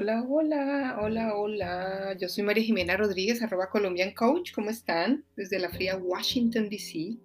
Hola, 0.00 0.24
hola, 0.28 0.96
hola, 1.00 1.34
hola. 1.34 2.16
Yo 2.20 2.28
soy 2.28 2.44
María 2.44 2.62
Jimena 2.62 2.96
Rodríguez, 2.96 3.42
arroba 3.42 3.68
Colombian 3.68 4.14
Coach. 4.14 4.52
¿Cómo 4.52 4.70
están? 4.70 5.24
Desde 5.34 5.58
la 5.58 5.70
fría 5.70 5.96
Washington, 5.96 6.68
D.C. 6.68 7.16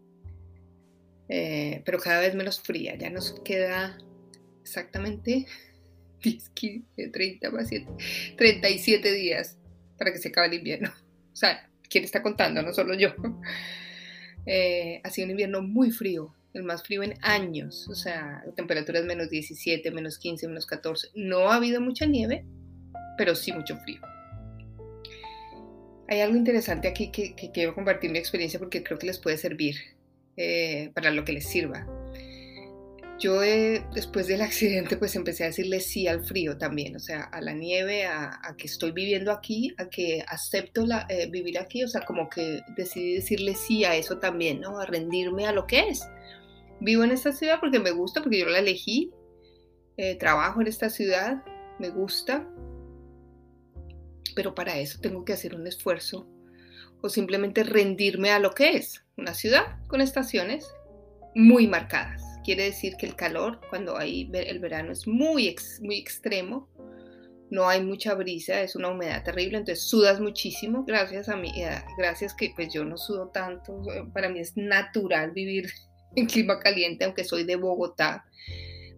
Eh, 1.29 1.83
pero 1.85 1.99
cada 1.99 2.21
vez 2.21 2.33
menos 2.33 2.59
fría. 2.59 2.95
Ya 2.95 3.11
nos 3.11 3.39
queda 3.45 3.95
exactamente 4.63 5.45
10, 6.23 6.49
15, 6.49 7.09
30, 7.09 7.51
37 8.37 9.11
días 9.11 9.55
para 9.99 10.11
que 10.11 10.17
se 10.17 10.29
acabe 10.29 10.47
el 10.47 10.53
invierno. 10.55 10.91
O 11.31 11.35
sea, 11.35 11.69
¿quién 11.87 12.03
está 12.03 12.23
contando? 12.23 12.63
No 12.63 12.73
solo 12.73 12.95
yo. 12.95 13.09
Eh, 14.47 14.99
ha 15.03 15.09
sido 15.11 15.25
un 15.25 15.31
invierno 15.31 15.61
muy 15.61 15.91
frío, 15.91 16.35
el 16.53 16.63
más 16.63 16.83
frío 16.83 17.01
en 17.01 17.13
años, 17.21 17.87
o 17.87 17.95
sea, 17.95 18.43
temperaturas 18.57 19.05
menos 19.05 19.29
17, 19.29 19.89
menos 19.91 20.17
15, 20.19 20.47
menos 20.47 20.65
14. 20.65 21.11
No 21.15 21.49
ha 21.49 21.55
habido 21.55 21.79
mucha 21.79 22.05
nieve, 22.05 22.45
pero 23.17 23.35
sí 23.35 23.51
mucho 23.51 23.77
frío. 23.77 24.01
Hay 26.07 26.19
algo 26.21 26.35
interesante 26.35 26.87
aquí 26.87 27.11
que, 27.11 27.33
quiero 27.53 27.73
compartir 27.73 28.11
mi 28.11 28.19
experiencia 28.19 28.59
porque 28.59 28.83
creo 28.83 28.99
que 28.99 29.07
les 29.07 29.19
puede 29.19 29.37
servir 29.37 29.75
eh, 30.37 30.91
para 30.93 31.11
lo 31.11 31.23
que 31.23 31.33
les 31.33 31.47
sirva. 31.47 31.87
Yo 33.19 33.39
después 33.39 34.27
del 34.27 34.41
accidente 34.49 34.97
pues 34.97 35.15
empecé 35.15 35.43
a 35.43 35.47
decirle 35.47 35.79
sí 35.79 36.07
al 36.07 36.25
frío 36.25 36.57
también, 36.57 36.95
o 36.95 36.99
sea, 36.99 37.23
a 37.23 37.41
la 37.41 37.53
nieve, 37.53 38.05
a, 38.05 38.55
que 38.57 38.67
estoy 38.67 38.91
viviendo 38.91 39.31
aquí, 39.31 39.73
a 39.77 39.89
que 39.89 40.23
acepto 40.27 40.85
la, 40.85 41.05
eh, 41.09 41.29
vivir 41.29 41.57
aquí, 41.57 41.83
o 41.83 41.87
sea, 41.87 42.01
como 42.01 42.29
que 42.29 42.61
decidí 42.75 43.15
decirle 43.15 43.55
sí 43.55 43.85
a 43.85 43.95
eso 43.95 44.19
también, 44.19 44.59
¿no? 44.59 44.79
A 44.79 44.85
rendirme 44.85 45.47
a 45.47 45.53
lo 45.53 45.65
que 45.65 45.87
es 45.87 46.03
vivo 46.83 47.03
en 47.03 47.11
esta 47.11 47.31
ciudad 47.31 47.59
porque 47.59 47.79
me 47.79 47.91
gusta, 47.91 48.21
porque 48.21 48.39
yo 48.39 48.45
la 48.47 48.59
elegí, 48.59 49.11
eh, 49.97 50.15
trabajo 50.17 50.61
en 50.61 50.67
esta 50.67 50.89
ciudad, 50.89 51.43
me 51.79 51.89
gusta, 51.89 52.47
pero 54.35 54.55
para 54.55 54.77
eso 54.79 54.99
tengo 55.01 55.23
que 55.25 55.33
hacer 55.33 55.55
un 55.55 55.67
esfuerzo 55.67 56.27
o 57.01 57.09
simplemente 57.09 57.63
rendirme 57.63 58.31
a 58.31 58.39
lo 58.39 58.51
que 58.51 58.77
es 58.77 59.03
una 59.17 59.33
ciudad 59.33 59.77
con 59.87 60.01
estaciones 60.01 60.73
muy 61.35 61.67
marcadas. 61.67 62.21
Quiere 62.43 62.63
decir 62.63 62.95
que 62.97 63.05
el 63.05 63.15
calor, 63.15 63.59
cuando 63.69 63.97
hay 63.97 64.29
el 64.33 64.59
verano, 64.59 64.91
es 64.91 65.07
muy, 65.07 65.55
muy 65.81 65.97
extremo, 65.97 66.69
no 67.49 67.67
hay 67.67 67.83
mucha 67.83 68.15
brisa, 68.15 68.61
es 68.61 68.75
una 68.75 68.89
humedad 68.89 69.23
terrible, 69.23 69.59
entonces 69.59 69.85
sudas 69.85 70.19
muchísimo, 70.19 70.83
gracias 70.85 71.29
a 71.29 71.35
mí, 71.35 71.51
eh, 71.61 71.83
gracias 71.97 72.33
que 72.33 72.51
pues 72.55 72.73
yo 72.73 72.83
no 72.83 72.97
sudo 72.97 73.29
tanto, 73.29 73.81
para 74.13 74.29
mí 74.29 74.39
es 74.39 74.57
natural 74.57 75.31
vivir 75.31 75.69
en 76.15 76.25
clima 76.25 76.59
caliente, 76.59 77.05
aunque 77.05 77.23
soy 77.23 77.43
de 77.43 77.55
Bogotá, 77.55 78.25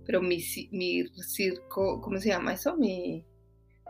pero 0.06 0.22
mi, 0.22 0.44
mi 0.72 1.06
circo, 1.28 2.02
¿cómo 2.02 2.19
se 2.19 2.30
llama 2.30 2.53
eso? 2.53 2.78
Mi 2.78 3.25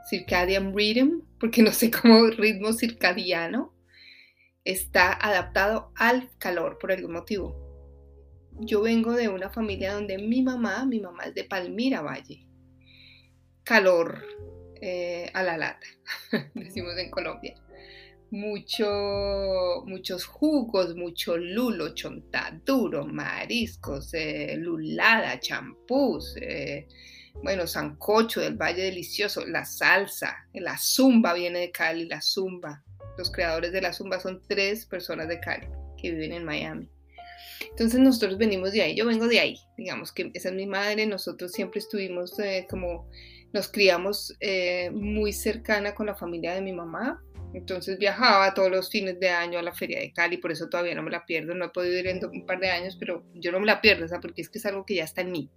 circadian 0.10 0.76
rhythm, 0.76 1.22
porque 1.40 1.62
no 1.62 1.72
sé 1.72 1.92
cómo 1.92 2.28
ritmo 2.38 2.74
circadiano, 2.74 3.74
está 4.64 5.14
adaptado 5.14 5.92
al 5.96 6.30
calor 6.38 6.78
por 6.80 6.92
algún 6.92 7.14
motivo. 7.14 7.64
Yo 8.60 8.82
vengo 8.82 9.14
de 9.14 9.28
una 9.28 9.50
familia 9.50 9.94
donde 9.94 10.18
mi 10.18 10.42
mamá, 10.42 10.86
mi 10.86 11.00
mamá 11.00 11.26
es 11.26 11.36
de 11.36 11.44
Palmira 11.44 12.02
Valle, 12.02 12.48
calor 13.64 14.24
eh, 14.82 15.30
a 15.34 15.44
la 15.44 15.58
lata, 15.58 15.88
decimos 16.54 16.98
en 16.98 17.12
Colombia 17.12 17.56
mucho, 18.36 19.84
muchos 19.86 20.26
jugos, 20.26 20.96
mucho 20.96 21.38
lulo, 21.38 21.94
chontaduro, 21.94 23.06
mariscos, 23.06 24.14
eh, 24.14 24.56
lulada, 24.58 25.40
champús, 25.40 26.36
eh, 26.42 26.88
bueno, 27.44 27.68
sancocho 27.68 28.42
del 28.42 28.56
Valle 28.56 28.84
Delicioso, 28.84 29.46
la 29.46 29.66
salsa, 29.66 30.48
la 30.54 30.78
zumba 30.78 31.34
viene 31.34 31.60
de 31.60 31.72
Cali, 31.72 32.06
la 32.06 32.22
zumba. 32.22 32.84
Los 33.18 33.32
creadores 33.32 33.72
de 33.72 33.82
la 33.82 33.94
zumba 33.94 34.20
son 34.20 34.42
tres 34.48 34.86
personas 34.86 35.28
de 35.28 35.40
Cali 35.40 35.68
que 36.02 36.12
viven 36.12 36.34
en 36.34 36.44
Miami. 36.46 36.90
Entonces 37.70 38.00
nosotros 38.00 38.38
venimos 38.38 38.72
de 38.72 38.82
ahí, 38.82 38.96
yo 38.96 39.06
vengo 39.06 39.28
de 39.28 39.40
ahí, 39.40 39.58
digamos 39.78 40.12
que 40.12 40.32
esa 40.34 40.50
es 40.50 40.56
mi 40.56 40.66
madre, 40.66 41.06
nosotros 41.06 41.52
siempre 41.52 41.80
estuvimos 41.80 42.38
eh, 42.40 42.68
como, 42.70 43.10
nos 43.54 43.70
criamos 43.70 44.34
muy 44.94 45.34
cercana 45.34 45.96
con 45.96 46.06
la 46.06 46.16
familia 46.16 46.54
de 46.54 46.62
mi 46.62 46.74
mamá, 46.74 47.22
entonces 47.54 47.98
viajaba 47.98 48.54
todos 48.54 48.70
los 48.70 48.90
fines 48.90 49.18
de 49.20 49.30
año 49.30 49.60
a 49.60 49.62
la 49.62 49.74
feria 49.74 50.00
de 50.00 50.12
Cali, 50.12 50.38
por 50.38 50.52
eso 50.52 50.68
todavía 50.68 50.94
no 50.94 51.04
me 51.04 51.12
la 51.12 51.26
pierdo, 51.26 51.56
no 51.56 51.66
he 51.66 51.70
podido 51.70 51.98
ir 51.98 52.08
en 52.08 52.24
un 52.26 52.46
par 52.46 52.60
de 52.60 52.70
años, 52.70 52.98
pero 53.00 53.24
yo 53.34 53.52
no 53.54 53.62
me 53.62 53.66
la 53.66 53.80
pierdo, 53.80 54.08
¿sabes? 54.08 54.22
porque 54.22 54.42
es 54.42 54.50
que 54.50 54.60
es 54.60 54.66
algo 54.66 54.86
que 54.86 54.96
ya 54.96 55.06
está 55.06 55.22
en 55.22 55.32
mí. 55.32 55.50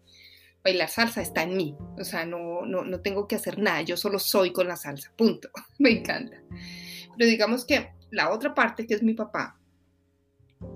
Bailar 0.69 0.89
salsa 0.89 1.23
está 1.23 1.43
en 1.43 1.57
mí, 1.57 1.77
o 1.99 2.05
sea, 2.05 2.25
no, 2.25 2.67
no, 2.67 2.85
no 2.85 3.01
tengo 3.01 3.27
que 3.27 3.37
hacer 3.37 3.59
nada, 3.59 3.83
yo 3.83 3.97
solo 3.97 4.19
soy 4.19 4.53
con 4.53 4.69
la 4.69 4.77
salsa, 4.77 5.13
punto, 5.17 5.49
me 5.79 5.91
encanta. 5.91 6.43
Pero 7.17 7.31
digamos 7.31 7.65
que 7.65 7.91
la 8.11 8.31
otra 8.31 8.55
parte 8.55 8.87
que 8.87 8.95
es 8.95 9.03
mi 9.03 9.15
papá, 9.15 9.59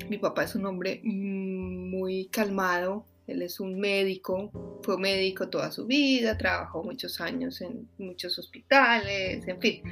mi 0.09 0.19
papá 0.19 0.45
es 0.45 0.55
un 0.55 0.67
hombre 0.67 1.01
muy 1.05 2.27
calmado, 2.27 3.07
él 3.27 3.43
es 3.43 3.61
un 3.61 3.79
médico, 3.79 4.51
fue 4.83 4.99
médico 4.99 5.49
toda 5.49 5.71
su 5.71 5.87
vida, 5.87 6.37
trabajó 6.37 6.83
muchos 6.83 7.21
años 7.21 7.61
en 7.61 7.89
muchos 7.99 8.39
hospitales, 8.39 9.47
en 9.47 9.61
fin 9.61 9.83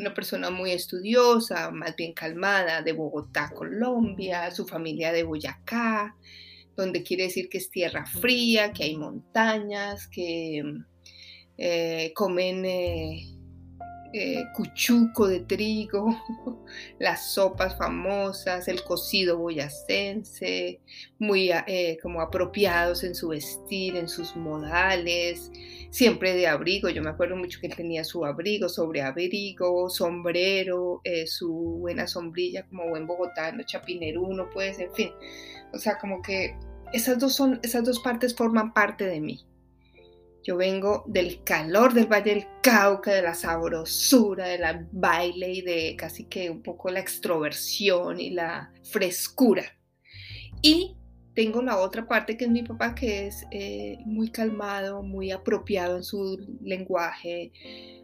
una 0.00 0.14
persona 0.14 0.50
muy 0.50 0.72
estudiosa, 0.72 1.70
más 1.70 1.94
bien 1.94 2.12
calmada, 2.14 2.82
de 2.82 2.92
Bogotá, 2.92 3.50
Colombia, 3.54 4.50
su 4.50 4.66
familia 4.66 5.12
de 5.12 5.22
Boyacá, 5.22 6.16
donde 6.76 7.02
quiere 7.02 7.24
decir 7.24 7.48
que 7.48 7.58
es 7.58 7.70
tierra 7.70 8.06
fría, 8.06 8.72
que 8.72 8.84
hay 8.84 8.96
montañas, 8.96 10.08
que 10.08 10.62
eh, 11.58 12.12
comen 12.14 12.64
eh, 12.64 13.39
eh, 14.12 14.44
cuchuco 14.54 15.28
de 15.28 15.40
trigo, 15.40 16.08
las 16.98 17.32
sopas 17.32 17.76
famosas, 17.76 18.66
el 18.66 18.82
cocido 18.82 19.38
boyacense, 19.38 20.80
muy 21.18 21.50
eh, 21.66 21.98
como 22.02 22.20
apropiados 22.20 23.04
en 23.04 23.14
su 23.14 23.28
vestir, 23.28 23.96
en 23.96 24.08
sus 24.08 24.34
modales, 24.34 25.52
siempre 25.90 26.34
de 26.34 26.48
abrigo. 26.48 26.88
Yo 26.88 27.02
me 27.02 27.10
acuerdo 27.10 27.36
mucho 27.36 27.60
que 27.60 27.68
tenía 27.68 28.02
su 28.04 28.24
abrigo, 28.24 28.68
sobre 28.68 29.02
abrigo, 29.02 29.88
sombrero, 29.88 31.00
eh, 31.04 31.26
su 31.26 31.78
buena 31.80 32.06
sombrilla 32.06 32.66
como 32.66 32.88
buen 32.88 33.06
bogotano, 33.06 33.62
chapineruno, 33.62 34.50
pues, 34.50 34.78
en 34.78 34.92
fin. 34.94 35.10
O 35.72 35.78
sea, 35.78 35.98
como 35.98 36.20
que 36.20 36.56
esas 36.92 37.18
dos, 37.18 37.34
son, 37.34 37.60
esas 37.62 37.84
dos 37.84 38.00
partes 38.00 38.34
forman 38.34 38.72
parte 38.72 39.04
de 39.04 39.20
mí. 39.20 39.46
Yo 40.42 40.56
vengo 40.56 41.04
del 41.06 41.44
calor 41.44 41.92
del 41.92 42.06
Valle 42.06 42.34
del 42.34 42.46
Cauca, 42.62 43.12
de 43.12 43.22
la 43.22 43.34
sabrosura, 43.34 44.48
de 44.48 44.58
la 44.58 44.86
baile 44.90 45.52
y 45.52 45.62
de 45.62 45.96
casi 45.96 46.24
que 46.24 46.48
un 46.48 46.62
poco 46.62 46.90
la 46.90 47.00
extroversión 47.00 48.20
y 48.20 48.30
la 48.30 48.72
frescura. 48.82 49.64
Y 50.62 50.96
tengo 51.34 51.62
la 51.62 51.78
otra 51.78 52.06
parte 52.08 52.36
que 52.36 52.46
es 52.46 52.50
mi 52.50 52.62
papá, 52.62 52.94
que 52.94 53.26
es 53.26 53.46
eh, 53.50 53.98
muy 54.04 54.30
calmado, 54.30 55.02
muy 55.02 55.30
apropiado 55.30 55.96
en 55.96 56.04
su 56.04 56.38
lenguaje, 56.62 57.52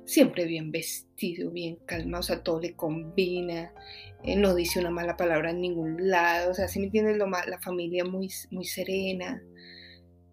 siempre 0.05 0.45
bien 0.45 0.71
vestido, 0.71 1.51
bien 1.51 1.77
calmado, 1.87 2.21
o 2.21 2.23
sea, 2.23 2.43
todo 2.43 2.61
le 2.61 2.75
combina, 2.75 3.73
eh, 4.23 4.37
no 4.37 4.55
dice 4.55 4.79
una 4.79 4.91
mala 4.91 5.17
palabra 5.17 5.51
en 5.51 5.61
ningún 5.61 6.09
lado, 6.09 6.53
o 6.53 6.55
sea, 6.55 6.69
si 6.69 6.79
me 6.79 6.87
entiendes, 6.87 7.17
lo 7.17 7.29
la 7.29 7.59
familia 7.61 8.05
muy, 8.05 8.31
muy 8.51 8.65
serena, 8.65 9.43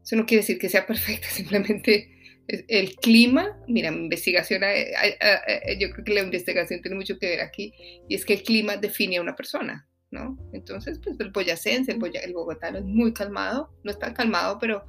eso 0.04 0.16
no 0.16 0.26
quiere 0.26 0.42
decir 0.42 0.60
que 0.60 0.70
sea 0.70 0.86
perfecta, 0.86 1.28
simplemente 1.32 2.10
el 2.48 2.96
clima, 2.98 3.58
mira, 3.68 3.92
mi 3.92 4.04
investigación, 4.04 4.64
eh, 4.64 4.92
eh, 4.92 5.18
eh, 5.48 5.78
yo 5.80 5.90
creo 5.92 6.04
que 6.04 6.14
la 6.14 6.22
investigación 6.22 6.82
tiene 6.82 6.98
mucho 6.98 7.18
que 7.18 7.28
ver 7.28 7.42
aquí, 7.42 7.74
y 8.10 8.16
es 8.16 8.26
que 8.26 8.34
el 8.34 8.44
clima 8.44 8.76
define 8.76 9.18
a 9.18 9.22
una 9.22 9.36
persona, 9.36 9.88
¿no? 10.12 10.38
Entonces, 10.52 11.00
pues 11.02 11.18
el 11.20 11.32
boyacense, 11.32 11.94
el, 11.94 12.00
el 12.16 12.34
bogotano 12.34 12.80
es 12.80 12.86
muy 12.86 13.14
calmado, 13.14 13.74
no 13.84 13.92
es 13.92 13.98
tan 13.98 14.14
calmado, 14.14 14.60
pero 14.60 14.86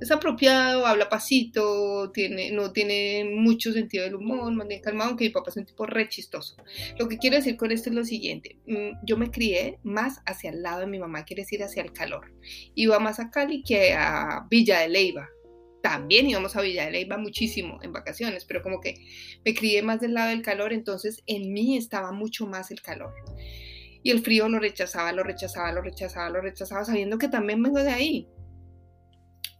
es 0.00 0.10
apropiado, 0.10 0.86
habla 0.86 1.08
pasito, 1.08 1.77
no 2.52 2.72
tiene 2.72 3.24
mucho 3.24 3.72
sentido 3.72 4.04
del 4.04 4.14
humor, 4.14 4.52
más 4.52 4.68
bien 4.68 4.80
calmado, 4.80 5.10
aunque 5.10 5.24
mi 5.24 5.30
papá 5.30 5.50
es 5.50 5.56
un 5.56 5.66
tipo 5.66 5.86
re 5.86 6.08
chistoso. 6.08 6.56
Lo 6.98 7.08
que 7.08 7.18
quiero 7.18 7.36
decir 7.36 7.56
con 7.56 7.72
esto 7.72 7.90
es 7.90 7.96
lo 7.96 8.04
siguiente, 8.04 8.58
mm, 8.66 9.04
yo 9.04 9.16
me 9.16 9.30
crié 9.30 9.78
más 9.82 10.20
hacia 10.26 10.50
el 10.50 10.62
lado 10.62 10.80
de 10.80 10.86
mi 10.86 10.98
mamá, 10.98 11.24
quiere 11.24 11.42
decir 11.42 11.62
hacia 11.62 11.82
el 11.82 11.92
calor. 11.92 12.32
Iba 12.74 12.98
más 12.98 13.20
a 13.20 13.30
Cali 13.30 13.62
que 13.62 13.92
a 13.92 14.46
Villa 14.50 14.80
de 14.80 14.88
Leiva. 14.88 15.28
También 15.82 16.28
íbamos 16.28 16.56
a 16.56 16.60
Villa 16.60 16.86
de 16.86 16.90
Leiva 16.92 17.18
muchísimo 17.18 17.78
en 17.82 17.92
vacaciones, 17.92 18.44
pero 18.44 18.62
como 18.62 18.80
que 18.80 18.94
me 19.44 19.54
crié 19.54 19.82
más 19.82 20.00
del 20.00 20.14
lado 20.14 20.30
del 20.30 20.42
calor, 20.42 20.72
entonces 20.72 21.22
en 21.26 21.52
mí 21.52 21.76
estaba 21.76 22.12
mucho 22.12 22.46
más 22.46 22.70
el 22.70 22.82
calor. 22.82 23.14
Y 24.02 24.10
el 24.10 24.20
frío 24.20 24.48
lo 24.48 24.58
rechazaba, 24.58 25.12
lo 25.12 25.22
rechazaba, 25.22 25.72
lo 25.72 25.82
rechazaba, 25.82 26.30
lo 26.30 26.40
rechazaba, 26.40 26.84
sabiendo 26.84 27.18
que 27.18 27.28
también 27.28 27.62
vengo 27.62 27.82
de 27.82 27.90
ahí 27.90 28.28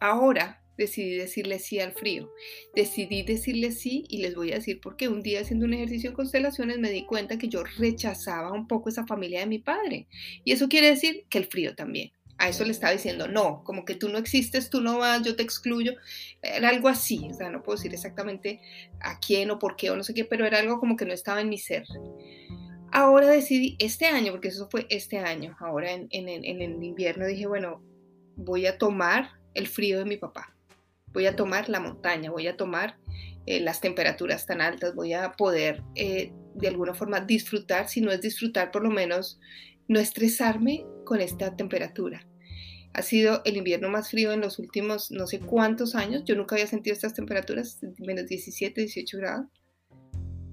Ahora 0.01 0.58
decidí 0.79 1.17
decirle 1.17 1.59
sí 1.59 1.81
al 1.81 1.93
frío. 1.93 2.33
Decidí 2.75 3.23
decirle 3.23 3.73
sí 3.73 4.05
y 4.09 4.19
les 4.19 4.35
voy 4.35 4.53
a 4.53 4.55
decir 4.55 4.81
por 4.81 4.97
qué. 4.97 5.09
Un 5.09 5.23
día 5.23 5.41
haciendo 5.41 5.67
un 5.67 5.75
ejercicio 5.75 6.11
en 6.11 6.17
constelaciones 6.17 6.79
me 6.79 6.91
di 6.91 7.05
cuenta 7.05 7.37
que 7.37 7.49
yo 7.49 7.65
rechazaba 7.65 8.53
un 8.53 8.67
poco 8.67 8.89
esa 8.89 9.07
familia 9.07 9.41
de 9.41 9.47
mi 9.47 9.59
padre. 9.59 10.07
Y 10.45 10.53
eso 10.53 10.69
quiere 10.69 10.89
decir 10.89 11.27
que 11.29 11.39
el 11.39 11.47
frío 11.47 11.75
también. 11.75 12.13
A 12.41 12.49
eso 12.49 12.65
le 12.65 12.71
estaba 12.71 12.93
diciendo, 12.93 13.27
no, 13.27 13.65
como 13.65 13.85
que 13.85 13.97
tú 13.97 14.09
no 14.09 14.17
existes, 14.17 14.71
tú 14.71 14.81
no 14.81 14.99
vas, 14.99 15.23
yo 15.23 15.35
te 15.35 15.43
excluyo. 15.43 15.95
Era 16.41 16.69
algo 16.69 16.89
así, 16.89 17.29
o 17.29 17.35
sea, 17.35 17.51
no 17.51 17.65
puedo 17.65 17.77
decir 17.77 17.93
exactamente 17.93 18.61
a 19.01 19.19
quién 19.19 19.51
o 19.51 19.59
por 19.59 19.75
qué 19.75 19.91
o 19.91 19.97
no 19.97 20.05
sé 20.05 20.15
qué, 20.15 20.25
pero 20.25 20.47
era 20.47 20.61
algo 20.61 20.79
como 20.79 20.97
que 20.97 21.05
no 21.05 21.13
estaba 21.13 21.41
en 21.41 21.49
mi 21.49 21.59
ser. 21.59 21.85
Ahora 22.93 23.27
decidí, 23.27 23.77
este 23.81 24.07
año, 24.07 24.31
porque 24.31 24.49
eso 24.49 24.69
fue 24.71 24.87
este 24.89 25.19
año, 25.19 25.57
ahora 25.59 25.93
en, 25.93 26.09
el 26.11 26.83
invierno 26.85 27.27
dije, 27.27 27.47
bueno, 27.47 27.83
voy 28.37 28.67
a 28.67 28.79
tomar 28.79 29.33
el 29.55 29.67
frío 29.67 29.99
de 29.99 30.05
mi 30.05 30.17
papá, 30.17 30.57
voy 31.13 31.27
a 31.27 31.37
tomar 31.37 31.69
la 31.69 31.81
montaña, 31.81 32.31
voy 32.31 32.47
a 32.47 32.57
tomar 32.57 32.99
eh, 33.47 33.61
las 33.61 33.81
temperaturas 33.81 34.47
tan 34.47 34.61
altas, 34.61 34.95
voy 34.95 35.15
a 35.15 35.33
poder 35.33 35.83
eh, 35.95 36.33
de 36.55 36.69
alguna 36.69 36.95
forma 36.95 37.21
disfrutar, 37.21 37.89
si 37.89 38.01
no 38.01 38.11
es 38.11 38.21
disfrutar, 38.21 38.71
por 38.71 38.83
lo 38.83 38.91
menos 38.91 39.41
no 39.89 39.99
estresarme 39.99 40.85
con 41.05 41.21
esta 41.21 41.57
temperatura. 41.57 42.27
Ha 42.93 43.03
sido 43.03 43.43
el 43.45 43.57
invierno 43.57 43.89
más 43.89 44.11
frío 44.11 44.33
en 44.33 44.41
los 44.41 44.59
últimos 44.59 45.11
no 45.11 45.27
sé 45.27 45.41
cuántos 45.41 45.95
años. 45.95 46.25
Yo 46.25 46.35
nunca 46.35 46.57
había 46.57 46.67
sentido 46.67 46.95
estas 46.95 47.15
temperaturas, 47.15 47.79
menos 47.99 48.27
17, 48.27 48.81
18 48.81 49.19
grados. 49.19 49.47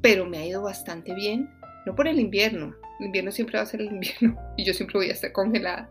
Pero 0.02 0.26
me 0.26 0.38
ha 0.38 0.46
ido 0.46 0.62
bastante 0.62 1.14
bien. 1.16 1.50
No 1.86 1.96
por 1.96 2.08
el 2.08 2.20
invierno. 2.20 2.76
El 3.00 3.08
invierno 3.08 3.32
siempre 3.32 3.58
va 3.58 3.64
a 3.64 3.68
ser 3.68 3.82
el 3.82 3.88
invierno 3.92 4.38
y 4.58 4.64
yo 4.64 4.74
siempre 4.74 5.00
voy 5.00 5.10
a 5.10 5.14
estar 5.14 5.32
congelada. 5.32 5.90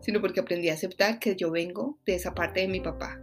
Sino 0.00 0.20
porque 0.20 0.40
aprendí 0.40 0.70
a 0.70 0.74
aceptar 0.74 1.18
que 1.18 1.36
yo 1.36 1.50
vengo 1.50 1.98
de 2.06 2.14
esa 2.14 2.34
parte 2.34 2.60
de 2.60 2.68
mi 2.68 2.80
papá. 2.80 3.20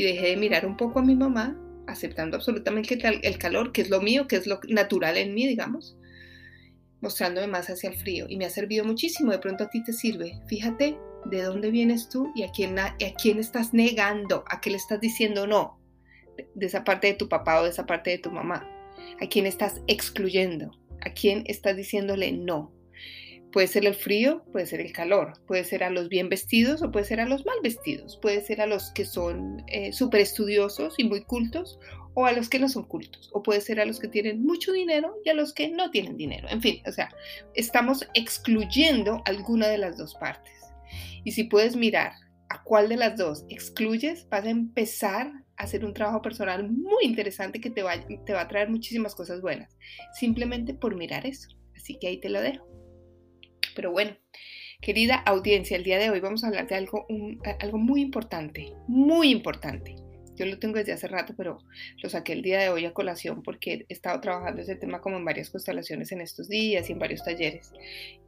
Y 0.00 0.04
dejé 0.04 0.28
de 0.28 0.36
mirar 0.36 0.66
un 0.66 0.76
poco 0.76 1.00
a 1.00 1.02
mi 1.02 1.14
mamá, 1.14 1.56
aceptando 1.86 2.36
absolutamente 2.36 2.98
el 3.22 3.38
calor, 3.38 3.72
que 3.72 3.82
es 3.82 3.90
lo 3.90 4.00
mío, 4.00 4.26
que 4.26 4.36
es 4.36 4.46
lo 4.46 4.60
natural 4.68 5.16
en 5.16 5.34
mí, 5.34 5.46
digamos 5.46 5.96
mostrándome 7.00 7.46
más 7.46 7.68
hacia 7.70 7.90
el 7.90 7.96
frío 7.96 8.26
y 8.28 8.36
me 8.36 8.44
ha 8.44 8.50
servido 8.50 8.84
muchísimo. 8.84 9.32
De 9.32 9.38
pronto 9.38 9.64
a 9.64 9.70
ti 9.70 9.82
te 9.82 9.92
sirve. 9.92 10.40
Fíjate 10.46 10.98
de 11.24 11.42
dónde 11.42 11.70
vienes 11.70 12.08
tú 12.08 12.30
y 12.34 12.42
a 12.42 12.50
quién, 12.50 12.78
a, 12.78 12.96
quién 13.20 13.38
estás 13.38 13.74
negando, 13.74 14.44
a 14.48 14.60
qué 14.60 14.70
le 14.70 14.76
estás 14.76 15.00
diciendo 15.00 15.46
no, 15.46 15.78
de, 16.54 16.66
esa 16.66 16.84
parte 16.84 17.08
de 17.08 17.14
tu 17.14 17.28
papá 17.28 17.60
o 17.60 17.64
de 17.64 17.70
esa 17.70 17.86
parte 17.86 18.10
de 18.10 18.18
tu 18.18 18.30
mamá, 18.30 18.66
a 19.20 19.26
quién 19.26 19.46
estás 19.46 19.82
excluyendo, 19.86 20.70
a 21.02 21.10
quién 21.10 21.44
estás 21.46 21.76
diciéndole 21.76 22.32
no. 22.32 22.72
Puede 23.52 23.66
ser 23.66 23.84
el 23.84 23.94
frío, 23.94 24.44
puede 24.52 24.66
ser 24.66 24.80
el 24.80 24.92
calor, 24.92 25.32
puede 25.46 25.64
ser 25.64 25.82
a 25.82 25.90
los 25.90 26.08
bien 26.08 26.28
vestidos 26.28 26.82
o 26.82 26.90
puede 26.92 27.04
ser 27.04 27.20
a 27.20 27.26
los 27.26 27.44
mal 27.44 27.56
vestidos, 27.62 28.18
puede 28.22 28.40
ser 28.42 28.60
a 28.60 28.66
los 28.66 28.92
que 28.92 29.04
son 29.04 29.64
eh, 29.66 29.92
súper 29.92 30.20
estudiosos 30.20 30.94
y 30.98 31.04
muy 31.04 31.24
cultos 31.24 31.78
o 32.14 32.26
a 32.26 32.32
los 32.32 32.48
que 32.48 32.58
no 32.58 32.68
son 32.68 32.84
cultos, 32.84 33.30
o 33.32 33.42
puede 33.42 33.60
ser 33.60 33.80
a 33.80 33.84
los 33.84 33.98
que 33.98 34.08
tienen 34.08 34.42
mucho 34.42 34.72
dinero 34.72 35.16
y 35.24 35.30
a 35.30 35.34
los 35.34 35.52
que 35.52 35.68
no 35.68 35.90
tienen 35.90 36.16
dinero. 36.16 36.48
En 36.48 36.60
fin, 36.60 36.82
o 36.86 36.92
sea, 36.92 37.08
estamos 37.54 38.06
excluyendo 38.14 39.22
alguna 39.26 39.68
de 39.68 39.78
las 39.78 39.96
dos 39.96 40.14
partes. 40.14 40.54
Y 41.24 41.32
si 41.32 41.44
puedes 41.44 41.76
mirar 41.76 42.12
a 42.48 42.62
cuál 42.62 42.88
de 42.88 42.96
las 42.96 43.16
dos 43.16 43.44
excluyes, 43.48 44.28
vas 44.28 44.44
a 44.44 44.50
empezar 44.50 45.32
a 45.56 45.62
hacer 45.62 45.84
un 45.84 45.94
trabajo 45.94 46.22
personal 46.22 46.68
muy 46.68 47.04
interesante 47.04 47.60
que 47.60 47.70
te 47.70 47.82
va, 47.82 47.94
te 48.24 48.32
va 48.32 48.42
a 48.42 48.48
traer 48.48 48.70
muchísimas 48.70 49.14
cosas 49.14 49.40
buenas, 49.40 49.76
simplemente 50.14 50.74
por 50.74 50.96
mirar 50.96 51.26
eso. 51.26 51.48
Así 51.76 51.98
que 51.98 52.08
ahí 52.08 52.20
te 52.20 52.28
lo 52.28 52.40
dejo. 52.40 52.69
Pero 53.80 53.92
bueno, 53.92 54.14
querida 54.82 55.14
audiencia, 55.14 55.74
el 55.74 55.84
día 55.84 55.98
de 55.98 56.10
hoy 56.10 56.20
vamos 56.20 56.44
a 56.44 56.48
hablar 56.48 56.68
de 56.68 56.74
algo, 56.74 57.06
algo 57.60 57.78
muy 57.78 58.02
importante, 58.02 58.74
muy 58.88 59.30
importante. 59.30 59.96
Yo 60.36 60.44
lo 60.44 60.58
tengo 60.58 60.76
desde 60.76 60.92
hace 60.92 61.08
rato, 61.08 61.32
pero 61.34 61.60
lo 62.02 62.10
saqué 62.10 62.34
el 62.34 62.42
día 62.42 62.60
de 62.60 62.68
hoy 62.68 62.84
a 62.84 62.92
colación 62.92 63.42
porque 63.42 63.86
he 63.88 63.94
estado 63.94 64.20
trabajando 64.20 64.60
ese 64.60 64.76
tema 64.76 65.00
como 65.00 65.16
en 65.16 65.24
varias 65.24 65.48
constelaciones 65.48 66.12
en 66.12 66.20
estos 66.20 66.50
días 66.50 66.90
y 66.90 66.92
en 66.92 66.98
varios 66.98 67.24
talleres. 67.24 67.72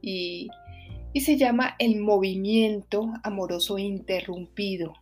Y, 0.01 0.49
y 1.13 1.21
se 1.21 1.37
llama 1.37 1.75
el 1.77 1.97
movimiento 1.97 3.13
amoroso 3.21 3.77
interrumpido. 3.77 4.95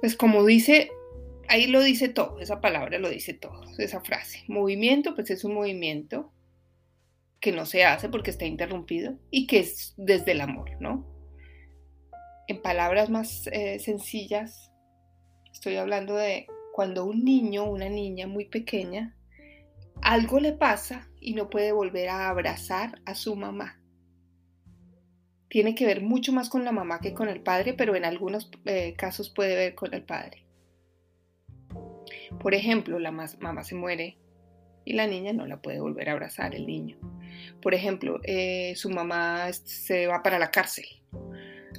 Pues 0.00 0.16
como 0.16 0.46
dice, 0.46 0.90
ahí 1.46 1.66
lo 1.66 1.82
dice 1.82 2.08
todo, 2.08 2.40
esa 2.40 2.62
palabra 2.62 2.98
lo 2.98 3.10
dice 3.10 3.34
todo, 3.34 3.64
esa 3.76 4.00
frase. 4.00 4.44
Movimiento, 4.48 5.14
pues 5.14 5.28
es 5.28 5.44
un 5.44 5.52
movimiento 5.52 6.32
que 7.42 7.52
no 7.52 7.66
se 7.66 7.84
hace 7.84 8.08
porque 8.08 8.30
está 8.30 8.46
interrumpido 8.46 9.18
y 9.30 9.46
que 9.46 9.58
es 9.58 9.92
desde 9.98 10.32
el 10.32 10.40
amor, 10.40 10.70
¿no? 10.80 11.06
En 12.48 12.62
palabras 12.62 13.10
más 13.10 13.46
eh, 13.52 13.78
sencillas, 13.78 14.72
Estoy 15.52 15.76
hablando 15.76 16.16
de 16.16 16.46
cuando 16.72 17.04
un 17.04 17.24
niño 17.24 17.64
una 17.64 17.88
niña 17.88 18.26
muy 18.26 18.46
pequeña, 18.46 19.14
algo 20.00 20.40
le 20.40 20.52
pasa 20.52 21.08
y 21.20 21.34
no 21.34 21.50
puede 21.50 21.72
volver 21.72 22.08
a 22.08 22.28
abrazar 22.28 23.00
a 23.04 23.14
su 23.14 23.36
mamá. 23.36 23.80
Tiene 25.48 25.74
que 25.74 25.84
ver 25.84 26.00
mucho 26.00 26.32
más 26.32 26.48
con 26.48 26.64
la 26.64 26.72
mamá 26.72 27.00
que 27.00 27.12
con 27.12 27.28
el 27.28 27.42
padre, 27.42 27.74
pero 27.74 27.94
en 27.94 28.06
algunos 28.06 28.50
eh, 28.64 28.94
casos 28.96 29.30
puede 29.30 29.54
ver 29.54 29.74
con 29.74 29.92
el 29.92 30.02
padre. 30.02 30.46
Por 32.40 32.54
ejemplo, 32.54 32.98
la 32.98 33.12
mamá 33.12 33.62
se 33.62 33.74
muere 33.74 34.18
y 34.84 34.94
la 34.94 35.06
niña 35.06 35.34
no 35.34 35.46
la 35.46 35.60
puede 35.60 35.80
volver 35.80 36.08
a 36.08 36.12
abrazar, 36.12 36.54
el 36.54 36.66
niño. 36.66 36.98
Por 37.60 37.74
ejemplo, 37.74 38.20
eh, 38.24 38.74
su 38.76 38.90
mamá 38.90 39.52
se 39.52 40.06
va 40.06 40.22
para 40.22 40.38
la 40.38 40.50
cárcel 40.50 40.84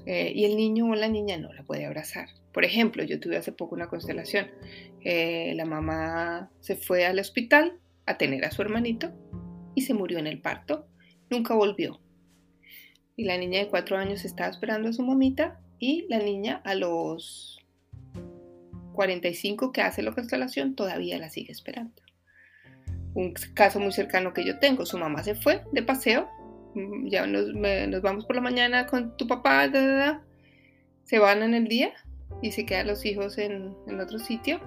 eh, 0.06 0.32
y 0.34 0.46
el 0.46 0.56
niño 0.56 0.90
o 0.90 0.96
la 0.96 1.08
niña 1.08 1.38
no 1.38 1.52
la 1.54 1.64
puede 1.64 1.86
abrazar. 1.86 2.30
Por 2.54 2.66
ejemplo, 2.66 3.04
yo 3.04 3.20
tuve 3.20 3.38
hace 3.38 3.52
poco 3.52 3.76
una 3.76 3.88
constelación. 3.88 4.52
Eh, 5.02 5.54
la 5.56 5.66
mamá 5.66 6.52
se 6.60 6.76
fue 6.76 7.06
al 7.06 7.20
hospital 7.20 7.80
a 8.06 8.18
tener 8.18 8.46
a 8.46 8.52
su 8.52 8.62
hermanito 8.62 9.12
y 9.76 9.82
se 9.82 9.94
murió 9.94 10.20
en 10.20 10.28
el 10.28 10.40
parto. 10.40 10.88
Nunca 11.30 11.56
volvió. 11.56 12.00
Y 13.16 13.26
la 13.26 13.38
niña 13.38 13.60
de 13.60 13.68
cuatro 13.68 13.98
años 13.98 14.24
estaba 14.26 14.50
esperando 14.50 14.90
a 14.90 14.94
su 14.94 15.04
mamita 15.04 15.60
y 15.80 16.06
la 16.10 16.20
niña 16.20 16.62
a 16.64 16.76
los 16.76 17.60
45 18.94 19.72
que 19.72 19.82
hace 19.82 20.04
la 20.04 20.14
constelación 20.14 20.76
todavía 20.76 21.18
la 21.18 21.30
sigue 21.30 21.52
esperando. 21.52 22.03
Un 23.15 23.33
caso 23.54 23.80
muy 23.80 23.92
cercano 23.92 24.33
que 24.33 24.45
yo 24.45 24.60
tengo, 24.60 24.86
su 24.86 24.98
mamá 24.98 25.24
se 25.24 25.36
fue 25.36 25.63
de 25.71 25.83
paseo, 25.83 26.27
mm, 26.74 27.07
ya 27.07 27.27
nos, 27.27 27.54
vamos 28.01 28.25
por 28.25 28.36
la 28.36 28.42
mañana 28.42 28.88
con 28.88 29.15
tu 29.18 29.27
papá, 29.27 29.71
se 31.04 31.19
van 31.19 31.44
en 31.44 31.54
el 31.54 31.68
día 31.68 31.94
y 32.42 32.51
se 32.51 32.65
quedan 32.65 32.88
los 32.88 33.06
hijos 33.06 33.38
en, 33.38 33.75
otro 34.00 34.19
sitio, 34.19 34.60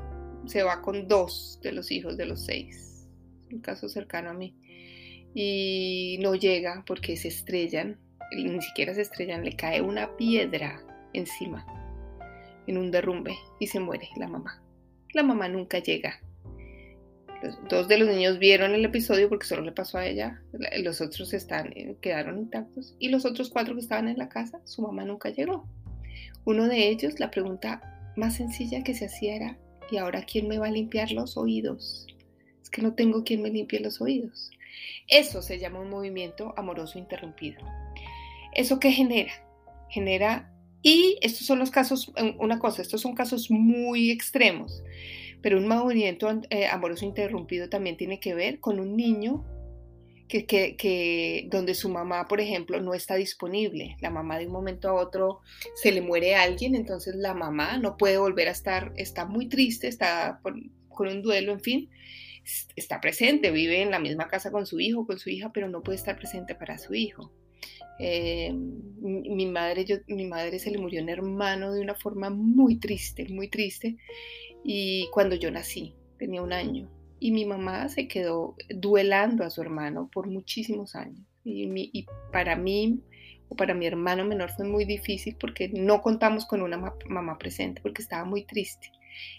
se 0.46 0.62
va 0.62 0.80
con 0.82 1.08
dos 1.08 1.58
de 1.62 1.72
los 1.72 1.90
hijos 1.90 2.16
de 2.16 2.26
los 2.26 2.44
seis. 2.44 3.08
un 3.52 3.60
caso 3.60 3.88
cercano 3.88 4.30
a 4.30 4.34
mí. 4.34 4.54
Y 5.34 6.18
no 6.22 6.34
llega 6.34 6.82
porque 6.86 7.16
se 7.16 7.28
estrellan, 7.28 7.98
ni 8.32 8.62
siquiera 8.62 8.94
se 8.94 9.02
estrellan, 9.02 9.44
le 9.44 9.54
cae 9.54 9.82
una 9.82 10.16
piedra 10.16 10.82
encima 11.12 11.66
en 12.66 12.78
un 12.78 12.90
derrumbe 12.90 13.36
y 13.58 13.66
se 13.66 13.80
muere 13.80 14.08
la 14.16 14.28
mamá. 14.28 14.62
La 15.12 15.22
mamá 15.22 15.48
nunca 15.48 15.78
llega. 15.78 16.20
Dos 17.68 17.88
de 17.88 17.98
los 17.98 18.08
niños 18.08 18.38
vieron 18.38 18.74
el 18.74 18.84
episodio 18.84 19.28
porque 19.28 19.46
solo 19.46 19.62
le 19.62 19.72
pasó 19.72 19.98
a 19.98 20.06
ella. 20.06 20.40
Los 20.78 21.00
otros 21.00 21.32
están, 21.32 21.72
eh, 21.76 21.96
quedaron 22.00 22.38
intactos. 22.38 22.94
Y 22.98 23.08
los 23.08 23.24
otros 23.24 23.50
cuatro 23.50 23.74
que 23.74 23.80
estaban 23.80 24.08
en 24.08 24.18
la 24.18 24.28
casa, 24.28 24.60
su 24.64 24.82
mamá 24.82 25.04
nunca 25.04 25.30
llegó. 25.30 25.68
Uno 26.44 26.68
de 26.68 26.88
ellos, 26.88 27.18
la 27.20 27.30
pregunta 27.30 28.12
más 28.16 28.36
sencilla 28.36 28.82
que 28.82 28.94
se 28.94 29.06
hacía 29.06 29.36
era, 29.36 29.58
¿y 29.90 29.98
ahora 29.98 30.22
quién 30.22 30.48
me 30.48 30.58
va 30.58 30.66
a 30.66 30.70
limpiar 30.70 31.12
los 31.12 31.36
oídos? 31.36 32.06
Es 32.62 32.70
que 32.70 32.82
no 32.82 32.94
tengo 32.94 33.24
quien 33.24 33.42
me 33.42 33.50
limpie 33.50 33.80
los 33.80 34.00
oídos. 34.00 34.50
Eso 35.08 35.42
se 35.42 35.58
llama 35.58 35.80
un 35.80 35.90
movimiento 35.90 36.54
amoroso 36.56 36.98
interrumpido. 36.98 37.60
¿Eso 38.54 38.80
qué 38.80 38.90
genera? 38.90 39.32
Genera, 39.88 40.52
y 40.82 41.18
estos 41.20 41.46
son 41.46 41.58
los 41.58 41.72
casos, 41.72 42.12
una 42.38 42.60
cosa, 42.60 42.80
estos 42.80 43.00
son 43.00 43.14
casos 43.14 43.50
muy 43.50 44.12
extremos, 44.12 44.84
pero 45.46 45.58
un 45.58 45.68
movimiento 45.68 46.28
eh, 46.50 46.66
amoroso 46.66 47.04
interrumpido 47.04 47.68
también 47.68 47.96
tiene 47.96 48.18
que 48.18 48.34
ver 48.34 48.58
con 48.58 48.80
un 48.80 48.96
niño 48.96 49.44
que, 50.26 51.46
donde 51.48 51.72
su 51.76 51.88
mamá, 51.88 52.26
por 52.26 52.40
ejemplo, 52.40 52.80
no 52.80 52.94
está 52.94 53.14
disponible. 53.14 53.96
La 54.00 54.10
mamá 54.10 54.40
de 54.40 54.46
un 54.46 54.52
momento 54.52 54.88
a 54.88 54.94
otro 54.94 55.42
se 55.76 55.92
le 55.92 56.00
muere 56.00 56.34
a 56.34 56.42
alguien, 56.42 56.74
entonces 56.74 57.14
la 57.14 57.32
mamá 57.32 57.78
no 57.78 57.96
puede 57.96 58.18
volver 58.18 58.48
a 58.48 58.50
estar, 58.50 58.92
está 58.96 59.24
muy 59.24 59.48
triste, 59.48 59.86
está 59.86 60.40
con 60.42 61.06
un 61.06 61.22
duelo, 61.22 61.52
en 61.52 61.60
fin, 61.60 61.90
está 62.74 63.00
presente, 63.00 63.52
vive 63.52 63.82
en 63.82 63.92
la 63.92 64.00
misma 64.00 64.26
casa 64.26 64.50
con 64.50 64.66
su 64.66 64.80
hijo, 64.80 65.06
con 65.06 65.20
su 65.20 65.30
hija, 65.30 65.52
pero 65.54 65.68
no 65.68 65.80
puede 65.84 65.94
estar 65.94 66.16
presente 66.16 66.56
para 66.56 66.76
su 66.76 66.92
hijo. 66.92 67.32
Eh, 67.98 68.52
mi, 68.52 69.46
madre, 69.46 69.86
mi 70.08 70.26
madre 70.26 70.58
se 70.58 70.70
le 70.70 70.78
murió 70.78 71.02
un 71.02 71.08
hermano 71.08 71.72
de 71.72 71.80
una 71.80 71.94
forma 71.94 72.28
muy 72.30 72.76
triste, 72.76 73.26
muy 73.30 73.48
triste, 73.48 73.96
y 74.68 75.08
cuando 75.12 75.36
yo 75.36 75.48
nací, 75.52 75.94
tenía 76.18 76.42
un 76.42 76.52
año, 76.52 76.90
y 77.20 77.30
mi 77.30 77.44
mamá 77.44 77.88
se 77.88 78.08
quedó 78.08 78.56
duelando 78.68 79.44
a 79.44 79.50
su 79.50 79.62
hermano 79.62 80.10
por 80.12 80.26
muchísimos 80.26 80.96
años. 80.96 81.24
Y, 81.44 82.04
para 82.32 82.56
mí 82.56 82.98
o 83.48 83.54
para 83.54 83.74
mi 83.74 83.86
hermano 83.86 84.24
menor 84.24 84.50
fue 84.50 84.66
muy 84.66 84.84
difícil 84.84 85.36
porque 85.38 85.68
no 85.68 86.02
contamos 86.02 86.46
con 86.46 86.62
una 86.62 86.78
mamá 87.08 87.38
presente, 87.38 87.80
porque 87.80 88.02
estaba 88.02 88.24
muy 88.24 88.44
triste. 88.44 88.90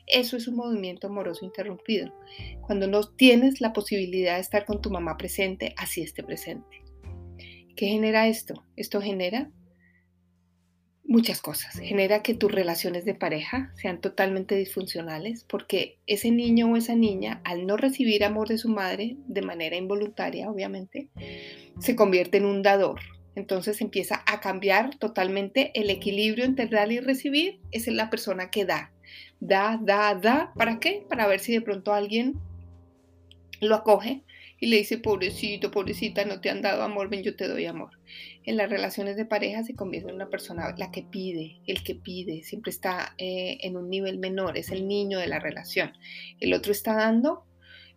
Eso 0.08 0.38
es 0.38 0.48
un 0.48 0.56
movimiento 0.56 1.08
amoroso 1.08 1.44
interrumpido. 1.44 2.14
Cuando 2.62 2.88
no 2.88 3.04
tienes 3.04 3.60
la 3.60 3.74
posibilidad 3.74 4.36
de 4.36 4.42
estar 4.42 4.66
con 4.66 4.82
tu 4.82 4.90
mamá 4.90 5.18
presente, 5.18 5.76
así 5.76 6.02
esté 6.02 6.24
presente. 6.24 6.84
¿Qué 7.76 7.88
genera 7.88 8.30
esto? 8.30 8.64
Esto 8.78 9.02
genera 9.02 9.52
muchas 11.08 11.42
cosas. 11.42 11.80
Genera 11.80 12.22
que 12.22 12.34
tus 12.34 12.52
relaciones 12.52 13.06
de 13.06 13.16
pareja 13.16 13.72
sean 13.76 14.02
totalmente 14.02 14.56
disfuncionales 14.56 15.46
porque 15.46 15.98
ese 16.06 16.32
niño 16.32 16.72
o 16.72 16.76
esa 16.76 16.96
niña, 16.96 17.42
al 17.46 17.66
no 17.66 17.78
recibir 17.78 18.24
amor 18.24 18.50
de 18.50 18.58
su 18.58 18.70
madre 18.70 19.16
de 19.28 19.42
manera 19.42 19.78
involuntaria, 19.78 20.50
obviamente, 20.50 21.08
se 21.80 21.96
convierte 21.96 22.38
en 22.38 22.46
un 22.46 22.62
dador. 22.62 23.00
Entonces 23.36 23.82
empieza 23.82 24.24
a 24.26 24.40
cambiar 24.40 24.98
totalmente 24.98 25.72
el 25.80 25.90
equilibrio 25.90 26.44
entre 26.44 26.68
dar 26.68 26.92
y 26.92 27.00
recibir. 27.00 27.60
Esa 27.72 27.92
es 27.92 27.96
la 27.96 28.10
persona 28.10 28.50
que 28.50 28.66
da. 28.66 28.92
Da, 29.40 29.80
da, 29.82 30.16
da. 30.16 30.52
¿Para 30.56 30.80
qué? 30.80 31.06
Para 31.08 31.28
ver 31.28 31.40
si 31.40 31.54
de 31.54 31.62
pronto 31.62 31.94
alguien 31.94 32.40
lo 33.62 33.76
acoge 33.76 34.24
y 34.60 34.68
le 34.68 34.78
dice, 34.78 34.98
pobrecito, 34.98 35.70
pobrecita, 35.70 36.26
no 36.26 36.42
te 36.42 36.50
han 36.50 36.62
dado 36.62 36.82
amor, 36.82 37.10
ven, 37.10 37.24
yo 37.24 37.36
te 37.36 37.48
doy 37.48 37.66
amor. 37.66 37.92
En 38.44 38.58
las 38.58 38.70
relaciones 38.70 39.16
de 39.16 39.26
pareja 39.26 39.64
se 39.64 39.76
convierte 39.76 40.10
en 40.10 40.16
una 40.16 40.30
persona 40.30 40.74
la 40.78 40.92
que 40.92 41.04
pide, 41.04 41.62
el 41.68 41.84
que 41.84 41.96
pide, 41.96 42.42
siempre 42.44 42.72
está 42.72 43.14
eh, 43.18 43.60
en 43.62 43.78
un 43.78 43.90
nivel 43.90 44.18
menor, 44.18 44.58
es 44.58 44.72
el 44.72 44.88
niño 44.88 45.20
de 45.20 45.28
la 45.28 45.40
relación. 45.40 45.94
El 46.40 46.54
otro 46.54 46.72
está 46.72 46.96
dando, 46.96 47.46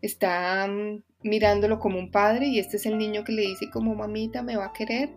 está 0.02 0.66
mm, 0.66 1.02
mirándolo 1.22 1.78
como 1.78 1.98
un 1.98 2.10
padre 2.10 2.48
y 2.48 2.58
este 2.58 2.76
es 2.76 2.84
el 2.84 2.98
niño 2.98 3.24
que 3.24 3.32
le 3.32 3.42
dice 3.42 3.70
como 3.70 3.94
mamita 3.94 4.42
me 4.42 4.56
va 4.56 4.66
a 4.66 4.72
querer. 4.72 5.10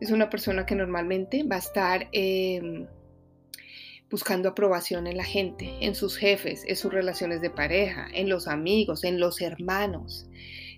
Es 0.00 0.10
una 0.10 0.30
persona 0.30 0.64
que 0.64 0.74
normalmente 0.74 1.42
va 1.44 1.56
a 1.56 1.60
estar... 1.60 2.08
Em, 2.12 2.86
buscando 4.08 4.48
aprobación 4.48 5.08
en 5.08 5.16
la 5.16 5.24
gente, 5.24 5.68
en 5.80 5.96
sus 5.96 6.16
jefes, 6.16 6.62
en 6.68 6.76
sus 6.76 6.92
relaciones 6.92 7.40
de 7.40 7.50
pareja, 7.50 8.06
en 8.14 8.28
los 8.28 8.46
amigos, 8.46 9.02
en 9.02 9.18
los 9.18 9.42
hermanos 9.42 10.28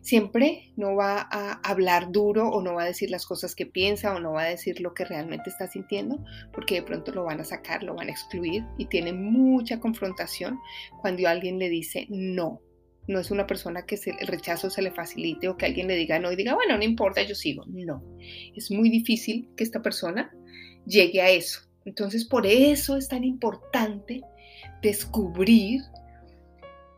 siempre 0.03 0.73
no 0.77 0.95
va 0.95 1.29
a 1.31 1.53
hablar 1.69 2.13
duro 2.13 2.49
o 2.49 2.63
no 2.63 2.75
va 2.75 2.83
a 2.83 2.87
decir 2.87 3.11
las 3.11 3.27
cosas 3.27 3.55
que 3.55 3.67
piensa 3.67 4.15
o 4.15 4.21
no 4.21 4.33
va 4.33 4.43
a 4.43 4.49
decir 4.49 4.81
lo 4.81 4.95
que 4.95 5.05
realmente 5.05 5.51
está 5.51 5.67
sintiendo, 5.67 6.23
porque 6.53 6.77
de 6.77 6.83
pronto 6.83 7.13
lo 7.13 7.25
van 7.25 7.41
a 7.41 7.45
sacar, 7.45 7.83
lo 7.83 7.95
van 7.95 8.09
a 8.09 8.13
excluir 8.13 8.65
y 8.79 8.87
tiene 8.87 9.13
mucha 9.13 9.81
confrontación 9.81 10.59
cuando 11.01 11.29
alguien 11.29 11.59
le 11.59 11.69
dice 11.69 12.07
no. 12.09 12.61
No 13.07 13.19
es 13.19 13.31
una 13.31 13.47
persona 13.47 13.87
que 13.87 13.99
el 14.21 14.27
rechazo 14.27 14.69
se 14.69 14.83
le 14.83 14.91
facilite 14.91 15.49
o 15.49 15.57
que 15.57 15.65
alguien 15.65 15.89
le 15.89 15.97
diga 15.97 16.19
no 16.19 16.31
y 16.31 16.37
diga, 16.37 16.55
bueno, 16.55 16.77
no 16.77 16.85
importa, 16.85 17.23
yo 17.23 17.35
sigo. 17.35 17.65
No, 17.67 18.03
es 18.55 18.71
muy 18.71 18.91
difícil 18.91 19.49
que 19.57 19.65
esta 19.65 19.81
persona 19.81 20.31
llegue 20.85 21.23
a 21.23 21.31
eso. 21.31 21.61
Entonces, 21.87 22.27
por 22.27 22.47
eso 22.47 22.99
es 22.99 23.09
tan 23.09 23.25
importante 23.25 24.21
descubrir 24.83 25.81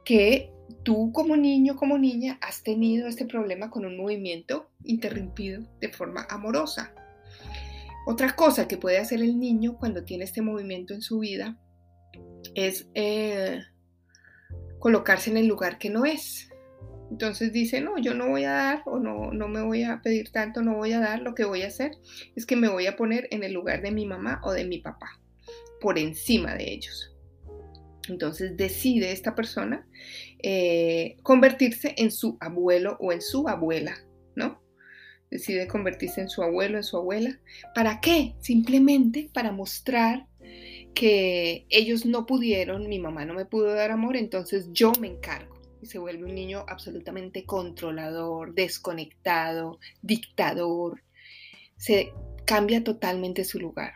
que 0.04 0.50
tú 0.90 1.12
como 1.12 1.36
niño, 1.36 1.76
como 1.76 1.98
niña, 1.98 2.36
has 2.40 2.64
tenido 2.64 3.06
este 3.06 3.24
problema 3.24 3.70
con 3.70 3.84
un 3.84 3.96
movimiento 3.96 4.70
interrumpido 4.82 5.62
de 5.80 5.88
forma 5.88 6.26
amorosa. 6.28 6.92
Otra 8.08 8.34
cosa 8.34 8.66
que 8.66 8.76
puede 8.76 8.98
hacer 8.98 9.20
el 9.20 9.38
niño 9.38 9.76
cuando 9.78 10.02
tiene 10.02 10.24
este 10.24 10.42
movimiento 10.42 10.92
en 10.92 11.00
su 11.00 11.20
vida 11.20 11.56
es 12.56 12.88
eh, 12.94 13.60
colocarse 14.80 15.30
en 15.30 15.36
el 15.36 15.46
lugar 15.46 15.78
que 15.78 15.90
no 15.90 16.04
es. 16.04 16.48
Entonces 17.08 17.52
dice, 17.52 17.80
no, 17.80 17.96
yo 17.98 18.14
no 18.14 18.28
voy 18.28 18.42
a 18.42 18.52
dar 18.52 18.82
o 18.84 18.98
no, 18.98 19.30
no 19.30 19.46
me 19.46 19.62
voy 19.62 19.84
a 19.84 20.00
pedir 20.02 20.32
tanto, 20.32 20.60
no 20.60 20.74
voy 20.76 20.92
a 20.92 20.98
dar, 20.98 21.20
lo 21.20 21.36
que 21.36 21.44
voy 21.44 21.62
a 21.62 21.68
hacer 21.68 21.92
es 22.34 22.46
que 22.46 22.56
me 22.56 22.68
voy 22.68 22.88
a 22.88 22.96
poner 22.96 23.28
en 23.30 23.44
el 23.44 23.52
lugar 23.52 23.80
de 23.80 23.92
mi 23.92 24.06
mamá 24.06 24.40
o 24.42 24.50
de 24.52 24.64
mi 24.64 24.78
papá, 24.78 25.20
por 25.80 26.00
encima 26.00 26.56
de 26.56 26.72
ellos. 26.72 27.09
Entonces 28.08 28.56
decide 28.56 29.12
esta 29.12 29.34
persona 29.34 29.86
eh, 30.42 31.16
convertirse 31.22 31.94
en 31.98 32.10
su 32.10 32.36
abuelo 32.40 32.96
o 33.00 33.12
en 33.12 33.20
su 33.20 33.48
abuela, 33.48 33.96
¿no? 34.34 34.60
Decide 35.30 35.68
convertirse 35.68 36.20
en 36.20 36.28
su 36.28 36.42
abuelo, 36.42 36.78
en 36.78 36.82
su 36.82 36.96
abuela. 36.96 37.38
¿Para 37.74 38.00
qué? 38.00 38.34
Simplemente 38.40 39.30
para 39.32 39.52
mostrar 39.52 40.26
que 40.94 41.66
ellos 41.68 42.04
no 42.04 42.26
pudieron, 42.26 42.88
mi 42.88 42.98
mamá 42.98 43.24
no 43.24 43.34
me 43.34 43.44
pudo 43.44 43.72
dar 43.72 43.90
amor, 43.90 44.16
entonces 44.16 44.68
yo 44.72 44.92
me 45.00 45.08
encargo. 45.08 45.60
Y 45.82 45.86
se 45.86 45.98
vuelve 45.98 46.24
un 46.24 46.34
niño 46.34 46.64
absolutamente 46.68 47.44
controlador, 47.44 48.54
desconectado, 48.54 49.78
dictador. 50.02 51.02
Se 51.76 52.12
cambia 52.44 52.84
totalmente 52.84 53.44
su 53.44 53.58
lugar. 53.58 53.94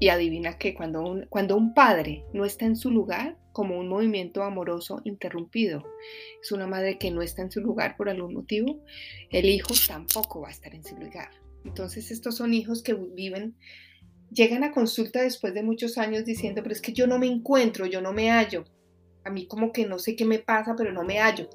Y 0.00 0.08
adivina 0.08 0.56
que 0.56 0.74
cuando 0.74 1.02
un, 1.02 1.26
cuando 1.26 1.56
un 1.56 1.74
padre 1.74 2.24
no 2.32 2.46
está 2.46 2.64
en 2.64 2.74
su 2.74 2.90
lugar, 2.90 3.36
como 3.52 3.78
un 3.78 3.88
movimiento 3.88 4.42
amoroso 4.42 5.02
interrumpido, 5.04 5.84
es 6.40 6.52
una 6.52 6.66
madre 6.66 6.96
que 6.96 7.10
no 7.10 7.20
está 7.20 7.42
en 7.42 7.50
su 7.50 7.60
lugar 7.60 7.98
por 7.98 8.08
algún 8.08 8.32
motivo, 8.32 8.82
el 9.30 9.44
hijo 9.44 9.74
tampoco 9.86 10.40
va 10.40 10.48
a 10.48 10.52
estar 10.52 10.74
en 10.74 10.84
su 10.84 10.96
lugar. 10.96 11.28
Entonces 11.66 12.10
estos 12.10 12.36
son 12.36 12.54
hijos 12.54 12.82
que 12.82 12.94
viven, 12.94 13.56
llegan 14.30 14.64
a 14.64 14.72
consulta 14.72 15.20
después 15.20 15.52
de 15.52 15.62
muchos 15.62 15.98
años 15.98 16.24
diciendo, 16.24 16.62
pero 16.62 16.74
es 16.74 16.80
que 16.80 16.94
yo 16.94 17.06
no 17.06 17.18
me 17.18 17.26
encuentro, 17.26 17.84
yo 17.84 18.00
no 18.00 18.14
me 18.14 18.30
hallo. 18.30 18.64
A 19.24 19.30
mí 19.30 19.46
como 19.46 19.70
que 19.70 19.84
no 19.84 19.98
sé 19.98 20.16
qué 20.16 20.24
me 20.24 20.38
pasa, 20.38 20.74
pero 20.76 20.92
no 20.92 21.04
me 21.04 21.18
hallo. 21.18 21.50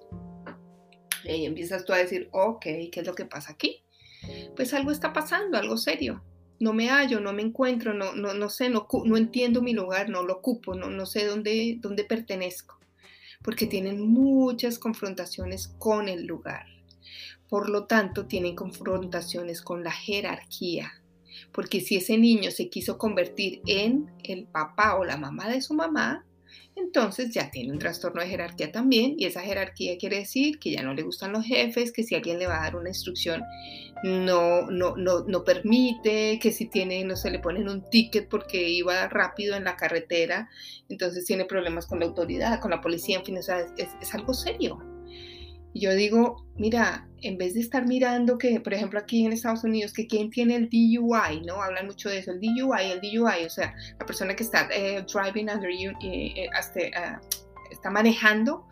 Y 1.24 1.46
empiezas 1.46 1.84
tú 1.84 1.94
a 1.94 1.98
decir, 1.98 2.30
ok, 2.32 2.62
¿qué 2.62 3.00
es 3.00 3.08
lo 3.08 3.16
que 3.16 3.25
pasa 3.25 3.54
aquí? 3.54 3.84
Pues 4.56 4.72
algo 4.75 4.92
está 4.92 5.14
pasando, 5.14 5.58
algo 5.58 5.78
serio 5.78 6.24
no 6.60 6.74
me 6.74 6.90
hallo, 6.90 7.20
no 7.20 7.34
me 7.34 7.42
encuentro, 7.42 7.94
no, 7.94 8.14
no, 8.16 8.34
no 8.34 8.50
sé, 8.50 8.70
no, 8.70 8.88
no, 9.06 9.18
entiendo 9.18 9.62
mi 9.62 9.74
lugar, 9.74 10.10
no 10.10 10.24
lo 10.24 10.36
ocupo, 10.36 10.76
no, 10.76 10.90
no 10.90 11.06
sé 11.06 11.26
dónde, 11.26 11.78
dónde 11.80 12.04
pertenezco, 12.04 12.80
porque 13.42 13.68
tienen 13.68 14.02
muchas 14.02 14.80
confrontaciones 14.80 15.68
con 15.78 16.08
el 16.08 16.26
lugar. 16.26 16.66
Por 17.50 17.70
lo 17.70 17.86
tanto, 17.86 18.26
tienen 18.26 18.56
confrontaciones 18.56 19.62
con 19.62 19.84
la 19.84 19.92
jerarquía, 19.92 21.02
porque 21.52 21.82
si 21.82 21.98
ese 21.98 22.18
niño 22.18 22.52
se 22.52 22.70
quiso 22.70 22.98
convertir 22.98 23.62
en 23.68 24.12
el 24.24 24.46
papá 24.46 24.96
o 24.96 25.06
la 25.06 25.18
mamá 25.18 25.50
de 25.50 25.62
su 25.62 25.74
mamá, 25.74 26.26
entonces 26.76 27.34
ya 27.34 27.52
tiene 27.52 27.72
un 27.72 27.80
trastorno 27.80 28.22
de 28.22 28.28
jerarquía 28.28 28.72
también 28.72 29.16
y 29.18 29.26
esa 29.26 29.42
jerarquía 29.42 29.98
quiere 29.98 30.18
decir 30.20 30.60
que 30.60 30.72
ya 30.72 30.84
no 30.84 30.94
le 30.94 31.04
gustan 31.04 31.32
los 31.32 31.46
jefes, 31.46 31.92
que 31.92 32.04
si 32.04 32.16
alguien 32.16 32.40
le 32.40 32.48
va 32.48 32.58
a 32.58 32.64
dar 32.64 32.76
una 32.76 32.90
instrucción 32.90 33.44
no, 34.04 34.70
no, 34.70 34.96
no, 34.98 35.24
no 35.26 35.44
permite, 35.44 36.38
que 36.40 36.52
si 36.52 36.68
tiene, 36.68 37.04
no 37.04 37.16
se 37.16 37.32
le 37.32 37.40
ponen 37.40 37.70
un 37.70 37.90
ticket 37.90 38.28
porque 38.30 38.70
iba 38.70 39.08
rápido 39.08 39.56
en 39.56 39.64
la 39.64 39.78
carretera, 39.78 40.50
entonces 40.90 41.26
tiene 41.26 41.46
problemas 41.46 41.88
con 41.88 42.00
la 42.00 42.06
autoridad, 42.06 42.60
con 42.60 42.72
la 42.72 42.82
policía, 42.82 43.18
en 43.18 43.26
fin, 43.26 43.38
o 43.38 43.42
sea, 43.42 43.62
es, 43.78 43.90
es 44.02 44.14
algo 44.14 44.34
serio. 44.34 44.95
Yo 45.77 45.94
digo, 45.94 46.48
mira, 46.55 47.05
en 47.22 47.38
vez 47.38 47.53
de 47.53 47.60
estar 47.60 47.86
mirando 47.86 48.38
que, 48.38 48.62
por 48.62 48.74
ejemplo, 48.74 48.98
aquí 48.98 49.25
en 49.25 49.34
Estados 49.34 49.65
Unidos, 49.65 49.91
que 49.91 50.08
quién 50.08 50.29
tiene 50.29 50.55
el 50.55 50.70
DUI, 50.70 51.41
¿no? 51.46 51.62
Hablan 51.62 51.88
mucho 51.88 52.08
de 52.08 52.20
eso, 52.20 52.32
el 52.32 52.39
DUI, 52.39 52.91
el 52.91 53.01
DUI, 53.01 53.46
o 53.46 53.50
sea, 53.50 53.75
la 54.00 54.05
persona 54.05 54.34
que 54.38 54.44
está 54.44 54.70
eh, 54.72 55.05
driving 55.13 55.50
under, 55.50 55.70
you, 55.70 55.91
eh, 56.01 56.48
uh, 56.48 57.72
está 57.72 57.91
manejando 57.91 58.65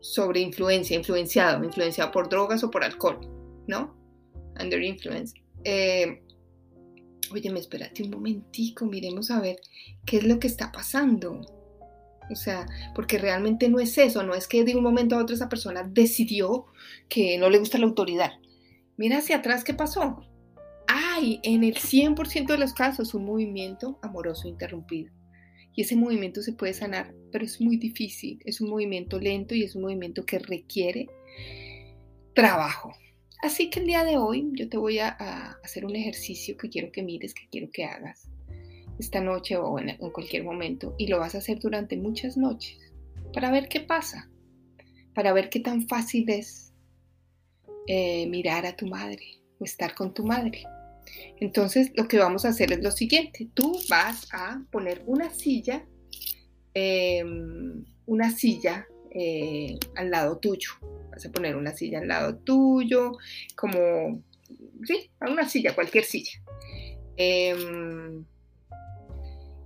sobre 0.00 0.40
influencia, 0.40 0.94
influenciado, 0.94 1.64
influenciado 1.64 2.10
por 2.10 2.28
drogas 2.28 2.62
o 2.64 2.70
por 2.70 2.84
alcohol, 2.84 3.20
¿no? 3.66 3.96
Under 4.60 4.82
influence. 4.82 5.40
Eh, 5.64 6.22
oye, 7.32 7.50
espérate 7.58 8.02
un 8.02 8.10
momentico, 8.10 8.84
miremos 8.84 9.30
a 9.30 9.40
ver 9.40 9.56
qué 10.04 10.18
es 10.18 10.24
lo 10.24 10.38
que 10.38 10.48
está 10.48 10.70
pasando. 10.70 11.40
O 12.30 12.36
sea, 12.36 12.66
porque 12.94 13.18
realmente 13.18 13.68
no 13.68 13.80
es 13.80 13.96
eso, 13.98 14.22
no 14.22 14.34
es 14.34 14.46
que 14.46 14.64
de 14.64 14.76
un 14.76 14.82
momento 14.82 15.16
a 15.16 15.22
otro 15.22 15.34
esa 15.34 15.48
persona 15.48 15.82
decidió 15.82 16.66
que 17.08 17.38
no 17.38 17.50
le 17.50 17.58
gusta 17.58 17.78
la 17.78 17.86
autoridad. 17.86 18.32
Mira 18.96 19.18
hacia 19.18 19.36
atrás 19.36 19.64
qué 19.64 19.74
pasó. 19.74 20.24
Hay 20.86 21.40
en 21.42 21.64
el 21.64 21.76
100% 21.76 22.46
de 22.46 22.58
los 22.58 22.72
casos 22.72 23.14
un 23.14 23.24
movimiento 23.24 23.98
amoroso 24.02 24.48
interrumpido. 24.48 25.12
Y 25.74 25.82
ese 25.82 25.94
movimiento 25.94 26.42
se 26.42 26.54
puede 26.54 26.74
sanar, 26.74 27.14
pero 27.30 27.44
es 27.44 27.60
muy 27.60 27.76
difícil. 27.76 28.40
Es 28.44 28.60
un 28.60 28.70
movimiento 28.70 29.20
lento 29.20 29.54
y 29.54 29.62
es 29.62 29.76
un 29.76 29.82
movimiento 29.82 30.24
que 30.24 30.40
requiere 30.40 31.06
trabajo. 32.34 32.92
Así 33.42 33.70
que 33.70 33.80
el 33.80 33.86
día 33.86 34.02
de 34.02 34.16
hoy 34.16 34.50
yo 34.54 34.68
te 34.68 34.76
voy 34.76 34.98
a, 34.98 35.08
a 35.16 35.52
hacer 35.62 35.84
un 35.84 35.94
ejercicio 35.94 36.56
que 36.56 36.68
quiero 36.68 36.90
que 36.90 37.04
mires, 37.04 37.34
que 37.34 37.48
quiero 37.48 37.68
que 37.72 37.84
hagas 37.84 38.28
esta 38.98 39.20
noche 39.20 39.56
o 39.56 39.78
en, 39.78 39.96
cualquier 40.12 40.44
momento 40.44 40.94
y 40.98 41.06
lo 41.06 41.18
vas 41.18 41.34
a 41.34 41.38
hacer 41.38 41.58
durante 41.58 41.96
muchas 41.96 42.36
noches 42.36 42.78
para 43.32 43.50
ver 43.50 43.68
qué 43.68 43.80
pasa, 43.80 44.30
para 45.14 45.32
ver 45.32 45.50
qué 45.50 45.60
tan 45.60 45.86
fácil 45.86 46.28
es 46.30 46.72
eh, 47.86 48.26
mirar 48.26 48.66
a 48.66 48.76
tu 48.76 48.86
madre 48.86 49.40
o 49.58 49.64
estar 49.64 49.94
con 49.94 50.12
tu 50.14 50.24
madre. 50.24 50.64
Entonces 51.40 51.90
lo 51.94 52.08
que 52.08 52.18
vamos 52.18 52.44
a 52.44 52.48
hacer 52.48 52.72
es 52.72 52.82
lo 52.82 52.90
siguiente, 52.90 53.48
tú 53.54 53.78
vas 53.88 54.28
a 54.32 54.62
poner 54.70 55.02
una 55.06 55.30
silla, 55.30 55.86
em, 56.74 57.84
una 58.06 58.30
silla 58.30 58.86
eh, 59.10 59.78
al 59.96 60.10
lado 60.10 60.38
tuyo, 60.38 60.70
vas 61.10 61.24
a 61.24 61.32
poner 61.32 61.56
una 61.56 61.72
silla 61.72 62.00
al 62.00 62.08
lado 62.08 62.36
tuyo, 62.38 63.12
como, 63.56 64.22
sí, 64.84 65.10
una 65.20 65.48
silla, 65.48 65.74
cualquier 65.74 66.04
silla. 66.04 66.42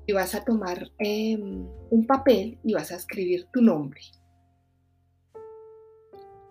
Y 0.07 0.13
vas 0.13 0.35
a 0.35 0.45
tomar 0.45 0.91
em, 0.99 1.67
un 1.91 2.07
papel 2.07 2.59
y 2.65 2.75
vas 2.75 2.91
a 2.93 2.97
escribir 2.97 3.47
tu 3.53 3.61
nombre. 3.61 4.01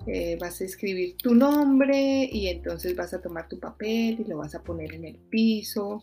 Eh, 0.08 0.36
vas 0.40 0.62
a 0.62 0.64
escribir 0.64 1.16
tu 1.18 1.36
nombre 1.36 2.28
y 2.32 2.48
entonces 2.48 2.96
vas 2.96 3.14
a 3.14 3.22
tomar 3.22 3.48
tu 3.48 3.60
papel 3.60 4.20
y 4.20 4.24
lo 4.28 4.38
vas 4.38 4.56
a 4.56 4.64
poner 4.64 4.94
en 4.94 5.06
el 5.06 5.18
piso. 5.30 6.02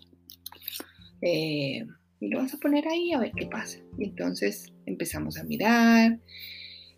Eh, 1.20 1.84
y 2.20 2.28
lo 2.28 2.38
vas 2.38 2.54
a 2.54 2.58
poner 2.58 2.86
ahí 2.88 3.12
a 3.12 3.18
ver 3.18 3.32
qué 3.36 3.46
pasa. 3.46 3.78
Y 3.98 4.04
entonces 4.04 4.72
empezamos 4.86 5.38
a 5.38 5.44
mirar. 5.44 6.20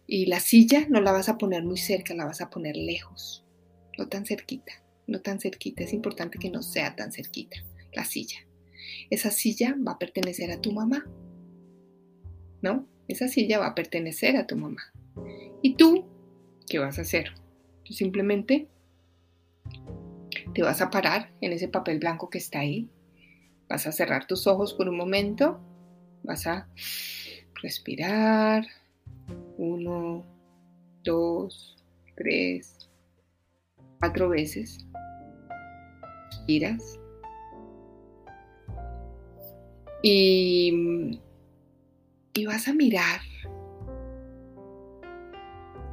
Y 0.06 0.26
la 0.26 0.40
silla 0.40 0.86
no 0.88 1.00
la 1.00 1.12
vas 1.12 1.28
a 1.28 1.38
poner 1.38 1.64
muy 1.64 1.78
cerca, 1.78 2.14
la 2.14 2.24
vas 2.24 2.40
a 2.40 2.50
poner 2.50 2.76
lejos. 2.76 3.46
No 3.96 4.08
tan 4.08 4.26
cerquita, 4.26 4.72
no 5.06 5.20
tan 5.20 5.40
cerquita. 5.40 5.84
Es 5.84 5.92
importante 5.92 6.38
que 6.38 6.50
no 6.50 6.62
sea 6.62 6.96
tan 6.96 7.12
cerquita 7.12 7.58
la 7.92 8.04
silla. 8.04 8.38
Esa 9.10 9.30
silla 9.30 9.76
va 9.86 9.92
a 9.92 9.98
pertenecer 9.98 10.50
a 10.50 10.60
tu 10.60 10.72
mamá. 10.72 11.04
¿No? 12.62 12.86
Esa 13.08 13.28
silla 13.28 13.58
va 13.58 13.68
a 13.68 13.74
pertenecer 13.74 14.36
a 14.36 14.46
tu 14.46 14.56
mamá. 14.56 14.82
¿Y 15.62 15.74
tú 15.74 16.06
qué 16.68 16.78
vas 16.78 16.98
a 16.98 17.02
hacer? 17.02 17.34
Tú 17.84 17.92
simplemente 17.92 18.68
te 20.54 20.62
vas 20.62 20.80
a 20.80 20.90
parar 20.90 21.32
en 21.40 21.52
ese 21.52 21.68
papel 21.68 21.98
blanco 21.98 22.30
que 22.30 22.38
está 22.38 22.60
ahí. 22.60 22.88
Vas 23.68 23.86
a 23.86 23.92
cerrar 23.92 24.26
tus 24.26 24.46
ojos 24.46 24.74
por 24.74 24.88
un 24.88 24.96
momento. 24.96 25.60
Vas 26.22 26.46
a 26.46 26.68
respirar. 27.62 28.64
Uno, 29.58 30.24
dos, 31.04 31.76
tres, 32.16 32.88
cuatro 33.98 34.28
veces. 34.28 34.86
Respiras. 36.30 36.98
Y, 40.02 41.18
y 42.34 42.46
vas 42.46 42.68
a 42.68 42.74
mirar. 42.74 43.20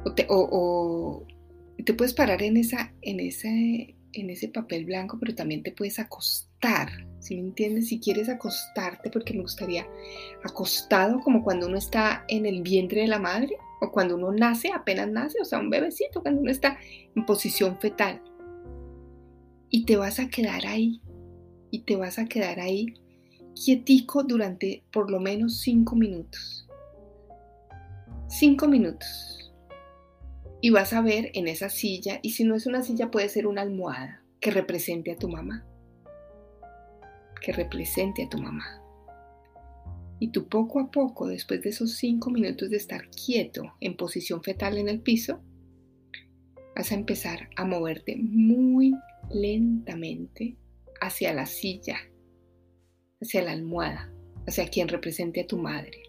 O 0.04 0.12
te, 0.14 0.26
o, 0.28 1.26
te 1.84 1.94
puedes 1.94 2.14
parar 2.14 2.42
en, 2.42 2.56
esa, 2.56 2.92
en, 3.02 3.20
ese, 3.20 3.96
en 4.12 4.30
ese 4.30 4.48
papel 4.48 4.84
blanco, 4.84 5.18
pero 5.20 5.34
también 5.34 5.62
te 5.62 5.72
puedes 5.72 5.98
acostar. 5.98 6.88
Si 7.20 7.34
me 7.34 7.40
entiendes, 7.42 7.88
si 7.88 8.00
quieres 8.00 8.28
acostarte, 8.28 9.10
porque 9.10 9.34
me 9.34 9.42
gustaría 9.42 9.86
acostado 10.44 11.20
como 11.20 11.42
cuando 11.42 11.66
uno 11.66 11.76
está 11.76 12.24
en 12.28 12.46
el 12.46 12.62
vientre 12.62 13.02
de 13.02 13.08
la 13.08 13.18
madre 13.18 13.56
o 13.80 13.90
cuando 13.92 14.16
uno 14.16 14.32
nace, 14.32 14.70
apenas 14.72 15.08
nace, 15.08 15.38
o 15.40 15.44
sea, 15.44 15.58
un 15.58 15.70
bebecito, 15.70 16.22
cuando 16.22 16.40
uno 16.40 16.50
está 16.50 16.78
en 17.14 17.26
posición 17.26 17.78
fetal. 17.78 18.22
Y 19.70 19.84
te 19.84 19.96
vas 19.96 20.18
a 20.18 20.28
quedar 20.28 20.66
ahí, 20.66 21.02
y 21.70 21.80
te 21.80 21.96
vas 21.96 22.18
a 22.18 22.26
quedar 22.26 22.60
ahí 22.60 22.94
quietico 23.64 24.22
durante 24.22 24.84
por 24.92 25.10
lo 25.10 25.20
menos 25.20 25.60
cinco 25.60 25.96
minutos. 25.96 26.68
Cinco 28.28 28.68
minutos. 28.68 29.52
Y 30.60 30.70
vas 30.70 30.92
a 30.92 31.00
ver 31.00 31.30
en 31.34 31.48
esa 31.48 31.68
silla, 31.68 32.20
y 32.22 32.32
si 32.32 32.44
no 32.44 32.54
es 32.54 32.66
una 32.66 32.82
silla 32.82 33.10
puede 33.10 33.28
ser 33.28 33.46
una 33.46 33.62
almohada 33.62 34.22
que 34.40 34.50
represente 34.50 35.12
a 35.12 35.16
tu 35.16 35.28
mamá. 35.28 35.64
Que 37.40 37.52
represente 37.52 38.24
a 38.24 38.28
tu 38.28 38.38
mamá. 38.38 38.82
Y 40.20 40.28
tú 40.28 40.48
poco 40.48 40.80
a 40.80 40.90
poco, 40.90 41.28
después 41.28 41.62
de 41.62 41.70
esos 41.70 41.96
cinco 41.96 42.30
minutos 42.30 42.70
de 42.70 42.76
estar 42.76 43.08
quieto 43.10 43.74
en 43.80 43.96
posición 43.96 44.42
fetal 44.42 44.78
en 44.78 44.88
el 44.88 45.00
piso, 45.00 45.40
vas 46.74 46.90
a 46.90 46.96
empezar 46.96 47.48
a 47.56 47.64
moverte 47.64 48.16
muy 48.16 48.92
lentamente 49.30 50.56
hacia 51.00 51.32
la 51.32 51.46
silla 51.46 51.98
hacia 53.20 53.42
la 53.42 53.52
almohada, 53.52 54.12
hacia 54.46 54.68
quien 54.68 54.88
represente 54.88 55.40
a 55.40 55.46
tu 55.46 55.58
madre. 55.58 56.02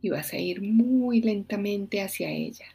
Y 0.00 0.10
vas 0.10 0.32
a 0.32 0.38
ir 0.38 0.62
muy 0.62 1.20
lentamente 1.20 2.00
hacia 2.00 2.30
ella. 2.30 2.66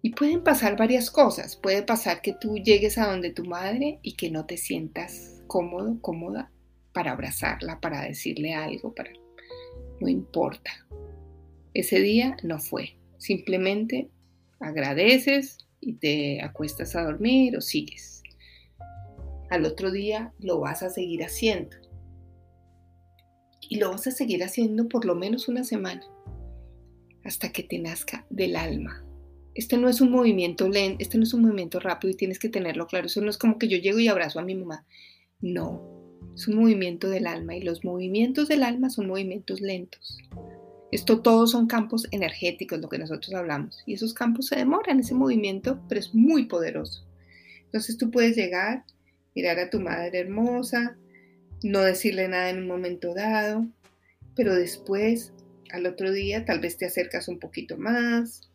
Y 0.00 0.10
pueden 0.10 0.42
pasar 0.42 0.76
varias 0.76 1.10
cosas. 1.10 1.56
Puede 1.56 1.82
pasar 1.82 2.22
que 2.22 2.32
tú 2.32 2.56
llegues 2.56 2.98
a 2.98 3.10
donde 3.10 3.30
tu 3.30 3.44
madre 3.44 3.98
y 4.02 4.14
que 4.14 4.30
no 4.30 4.46
te 4.46 4.56
sientas 4.56 5.42
cómodo, 5.46 6.00
cómoda 6.00 6.50
para 6.92 7.12
abrazarla, 7.12 7.80
para 7.80 8.02
decirle 8.02 8.54
algo, 8.54 8.94
para... 8.94 9.12
No 10.00 10.08
importa. 10.08 10.70
Ese 11.74 12.00
día 12.00 12.36
no 12.42 12.58
fue. 12.58 12.96
Simplemente 13.18 14.08
agradeces, 14.60 15.67
y 15.80 15.94
te 15.94 16.42
acuestas 16.42 16.96
a 16.96 17.04
dormir 17.04 17.56
o 17.56 17.60
sigues. 17.60 18.22
Al 19.50 19.64
otro 19.64 19.90
día 19.90 20.32
lo 20.38 20.60
vas 20.60 20.82
a 20.82 20.90
seguir 20.90 21.24
haciendo. 21.24 21.76
Y 23.70 23.78
lo 23.78 23.90
vas 23.90 24.06
a 24.06 24.10
seguir 24.10 24.42
haciendo 24.42 24.88
por 24.88 25.04
lo 25.04 25.14
menos 25.14 25.48
una 25.48 25.64
semana, 25.64 26.02
hasta 27.24 27.52
que 27.52 27.62
te 27.62 27.78
nazca 27.78 28.26
del 28.30 28.56
alma. 28.56 29.04
Este 29.54 29.76
no 29.76 29.88
es 29.88 30.00
un 30.00 30.10
movimiento 30.10 30.68
lento, 30.68 31.02
este 31.02 31.18
no 31.18 31.24
es 31.24 31.34
un 31.34 31.42
movimiento 31.42 31.80
rápido 31.80 32.12
y 32.12 32.16
tienes 32.16 32.38
que 32.38 32.48
tenerlo 32.48 32.86
claro. 32.86 33.06
Eso 33.06 33.20
no 33.20 33.28
es 33.28 33.38
como 33.38 33.58
que 33.58 33.68
yo 33.68 33.76
llego 33.76 33.98
y 33.98 34.08
abrazo 34.08 34.38
a 34.38 34.44
mi 34.44 34.54
mamá. 34.54 34.86
No, 35.40 35.98
es 36.34 36.46
un 36.46 36.56
movimiento 36.56 37.08
del 37.08 37.26
alma 37.26 37.56
y 37.56 37.62
los 37.62 37.84
movimientos 37.84 38.48
del 38.48 38.62
alma 38.62 38.90
son 38.90 39.08
movimientos 39.08 39.60
lentos. 39.60 40.18
Esto 40.90 41.20
todos 41.20 41.50
son 41.50 41.66
campos 41.66 42.08
energéticos, 42.10 42.80
lo 42.80 42.88
que 42.88 42.98
nosotros 42.98 43.34
hablamos. 43.34 43.82
Y 43.86 43.94
esos 43.94 44.14
campos 44.14 44.46
se 44.46 44.56
demoran, 44.56 45.00
ese 45.00 45.14
movimiento, 45.14 45.80
pero 45.88 46.00
es 46.00 46.14
muy 46.14 46.46
poderoso. 46.46 47.06
Entonces 47.64 47.98
tú 47.98 48.10
puedes 48.10 48.36
llegar, 48.36 48.84
mirar 49.34 49.58
a 49.58 49.68
tu 49.68 49.80
madre 49.80 50.20
hermosa, 50.20 50.96
no 51.62 51.80
decirle 51.80 52.28
nada 52.28 52.50
en 52.50 52.58
un 52.58 52.66
momento 52.66 53.14
dado, 53.14 53.66
pero 54.34 54.54
después, 54.54 55.32
al 55.70 55.86
otro 55.86 56.12
día, 56.12 56.44
tal 56.44 56.60
vez 56.60 56.78
te 56.78 56.86
acercas 56.86 57.28
un 57.28 57.38
poquito 57.38 57.76
más 57.76 58.48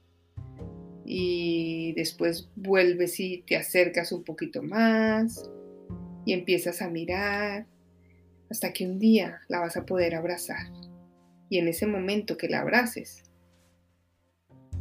y 1.06 1.94
después 1.96 2.50
vuelves 2.56 3.20
y 3.20 3.44
te 3.46 3.58
acercas 3.58 4.12
un 4.12 4.24
poquito 4.24 4.64
más 4.64 5.50
y 6.26 6.34
empiezas 6.34 6.82
a 6.82 6.90
mirar 6.90 7.68
hasta 8.50 8.72
que 8.72 8.88
un 8.88 9.00
día 9.00 9.42
la 9.50 9.60
vas 9.60 9.78
a 9.78 9.86
poder 9.86 10.16
abrazar. 10.16 10.68
Y 11.50 11.60
en 11.60 11.68
ese 11.68 11.86
momento 11.86 12.38
que 12.38 12.50
la 12.50 12.62
abraces, 12.62 13.24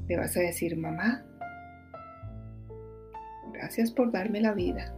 le 0.09 0.17
vas 0.17 0.37
a 0.37 0.41
decir, 0.41 0.77
mamá, 0.77 1.25
gracias 3.53 3.91
por 3.91 4.11
darme 4.11 4.41
la 4.41 4.53
vida. 4.53 4.95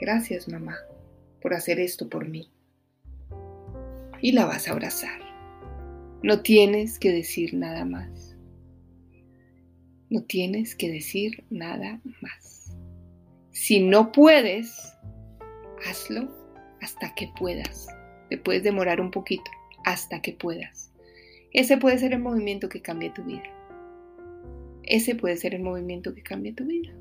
Gracias, 0.00 0.48
mamá, 0.48 0.78
por 1.40 1.54
hacer 1.54 1.80
esto 1.80 2.08
por 2.08 2.28
mí. 2.28 2.50
Y 4.20 4.32
la 4.32 4.46
vas 4.46 4.68
a 4.68 4.72
abrazar. 4.72 5.20
No 6.22 6.42
tienes 6.42 6.98
que 6.98 7.12
decir 7.12 7.54
nada 7.54 7.84
más. 7.84 8.36
No 10.10 10.22
tienes 10.22 10.74
que 10.74 10.90
decir 10.90 11.44
nada 11.50 12.00
más. 12.22 12.76
Si 13.50 13.80
no 13.80 14.12
puedes, 14.12 14.96
hazlo 15.88 16.28
hasta 16.80 17.14
que 17.14 17.30
puedas. 17.38 17.88
Te 18.30 18.38
puedes 18.38 18.62
demorar 18.62 19.00
un 19.00 19.10
poquito, 19.10 19.50
hasta 19.88 20.20
que 20.20 20.34
puedas. 20.34 20.92
Ese 21.50 21.78
puede 21.78 21.98
ser 21.98 22.12
el 22.12 22.20
movimiento 22.20 22.68
que 22.68 22.82
cambie 22.82 23.10
tu 23.10 23.24
vida. 23.24 23.44
Ese 24.82 25.14
puede 25.14 25.38
ser 25.38 25.54
el 25.54 25.62
movimiento 25.62 26.14
que 26.14 26.22
cambie 26.22 26.52
tu 26.52 26.66
vida. 26.66 26.92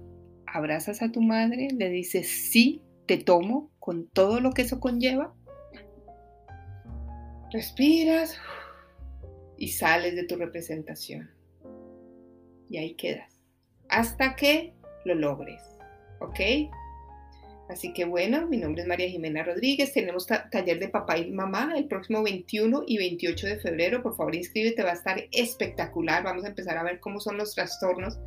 Abrazas 0.46 1.02
a 1.02 1.12
tu 1.12 1.22
madre, 1.22 1.68
le 1.74 1.90
dices 1.90 2.28
sí, 2.28 2.82
te 3.06 3.18
tomo 3.18 3.72
con 3.80 4.08
todo 4.08 4.40
lo 4.40 4.52
que 4.52 4.62
eso 4.62 4.80
conlleva. 4.80 5.36
Respiras 7.52 8.40
y 9.58 9.68
sales 9.70 10.16
de 10.16 10.24
tu 10.24 10.38
representación. 10.38 11.30
Y 12.70 12.78
ahí 12.78 12.96
quedas. 12.96 13.42
Hasta 13.90 14.38
que 14.38 14.74
lo 15.04 15.14
logres. 15.14 15.62
¿Ok? 16.22 16.40
Así 17.70 17.92
que 17.92 18.06
bueno, 18.06 18.48
mi 18.48 18.58
nombre 18.58 18.82
es 18.82 18.88
María 18.88 19.10
Jimena 19.10 19.44
Rodríguez. 19.44 19.92
Tenemos 19.92 20.26
taller 20.26 20.80
de 20.80 20.88
papá 20.88 21.18
y 21.18 21.32
mamá 21.32 21.74
el 21.76 21.86
próximo 21.86 22.24
21 22.24 22.84
y 22.88 22.98
28 22.98 23.48
de 23.48 23.60
febrero. 23.60 24.02
Por 24.02 24.16
favor, 24.16 24.36
inscríbete, 24.36 24.84
va 24.84 24.92
a 24.92 24.94
estar 24.94 25.22
espectacular. 25.32 26.24
Vamos 26.24 26.46
a 26.46 26.50
empezar 26.50 26.78
a 26.78 26.84
ver 26.84 27.00
cómo 27.02 27.20
son 27.20 27.38
los 27.38 27.54
trastornos 27.54 28.20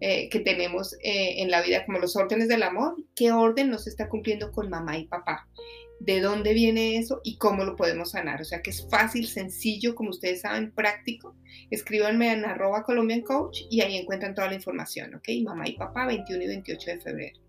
eh, 0.00 0.28
que 0.28 0.40
tenemos 0.40 0.94
eh, 1.02 1.42
en 1.42 1.50
la 1.50 1.60
vida, 1.60 1.84
como 1.84 1.98
los 1.98 2.14
órdenes 2.14 2.48
del 2.48 2.62
amor. 2.62 2.94
¿Qué 3.16 3.32
orden 3.32 3.70
nos 3.70 3.88
está 3.88 4.08
cumpliendo 4.08 4.52
con 4.52 4.70
mamá 4.70 4.96
y 4.96 5.06
papá? 5.06 5.48
¿De 5.98 6.20
dónde 6.20 6.54
viene 6.54 6.98
eso 6.98 7.20
y 7.24 7.36
cómo 7.38 7.64
lo 7.64 7.74
podemos 7.74 8.12
sanar? 8.12 8.40
O 8.42 8.44
sea 8.44 8.62
que 8.62 8.70
es 8.70 8.86
fácil, 8.88 9.26
sencillo, 9.26 9.96
como 9.96 10.10
ustedes 10.10 10.42
saben, 10.42 10.70
práctico. 10.70 11.34
Escríbanme 11.70 12.32
en 12.32 12.44
arroba 12.44 12.84
Colombian 12.84 13.22
Coach 13.22 13.62
y 13.70 13.80
ahí 13.80 13.96
encuentran 13.96 14.34
toda 14.34 14.48
la 14.48 14.54
información, 14.54 15.14
¿ok? 15.16 15.28
Mamá 15.42 15.68
y 15.68 15.72
papá, 15.72 16.06
21 16.06 16.44
y 16.44 16.46
28 16.46 16.90
de 16.90 17.00
febrero. 17.00 17.43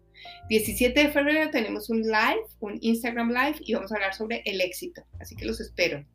17 0.50 1.00
de 1.00 1.10
febrero 1.10 1.50
tenemos 1.50 1.90
un 1.90 2.02
live, 2.02 2.44
un 2.60 2.78
Instagram 2.82 3.30
live 3.30 3.58
y 3.62 3.74
vamos 3.74 3.92
a 3.92 3.96
hablar 3.96 4.14
sobre 4.14 4.42
el 4.46 4.62
éxito. 4.62 5.04
Así 5.20 5.36
que 5.36 5.46
los 5.46 5.60
espero. 5.60 6.06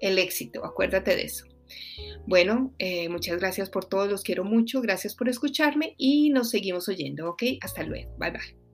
El 0.00 0.18
éxito, 0.18 0.64
acuérdate 0.64 1.16
de 1.16 1.22
eso. 1.22 1.46
Bueno, 2.26 2.74
eh, 2.78 3.08
muchas 3.08 3.38
gracias 3.38 3.70
por 3.70 3.86
todo, 3.86 4.06
los 4.06 4.22
quiero 4.22 4.44
mucho, 4.44 4.80
gracias 4.80 5.14
por 5.14 5.28
escucharme 5.28 5.94
y 5.96 6.30
nos 6.30 6.50
seguimos 6.50 6.88
oyendo, 6.88 7.30
¿ok? 7.30 7.42
Hasta 7.60 7.82
luego, 7.82 8.14
bye 8.18 8.30
bye. 8.30 8.65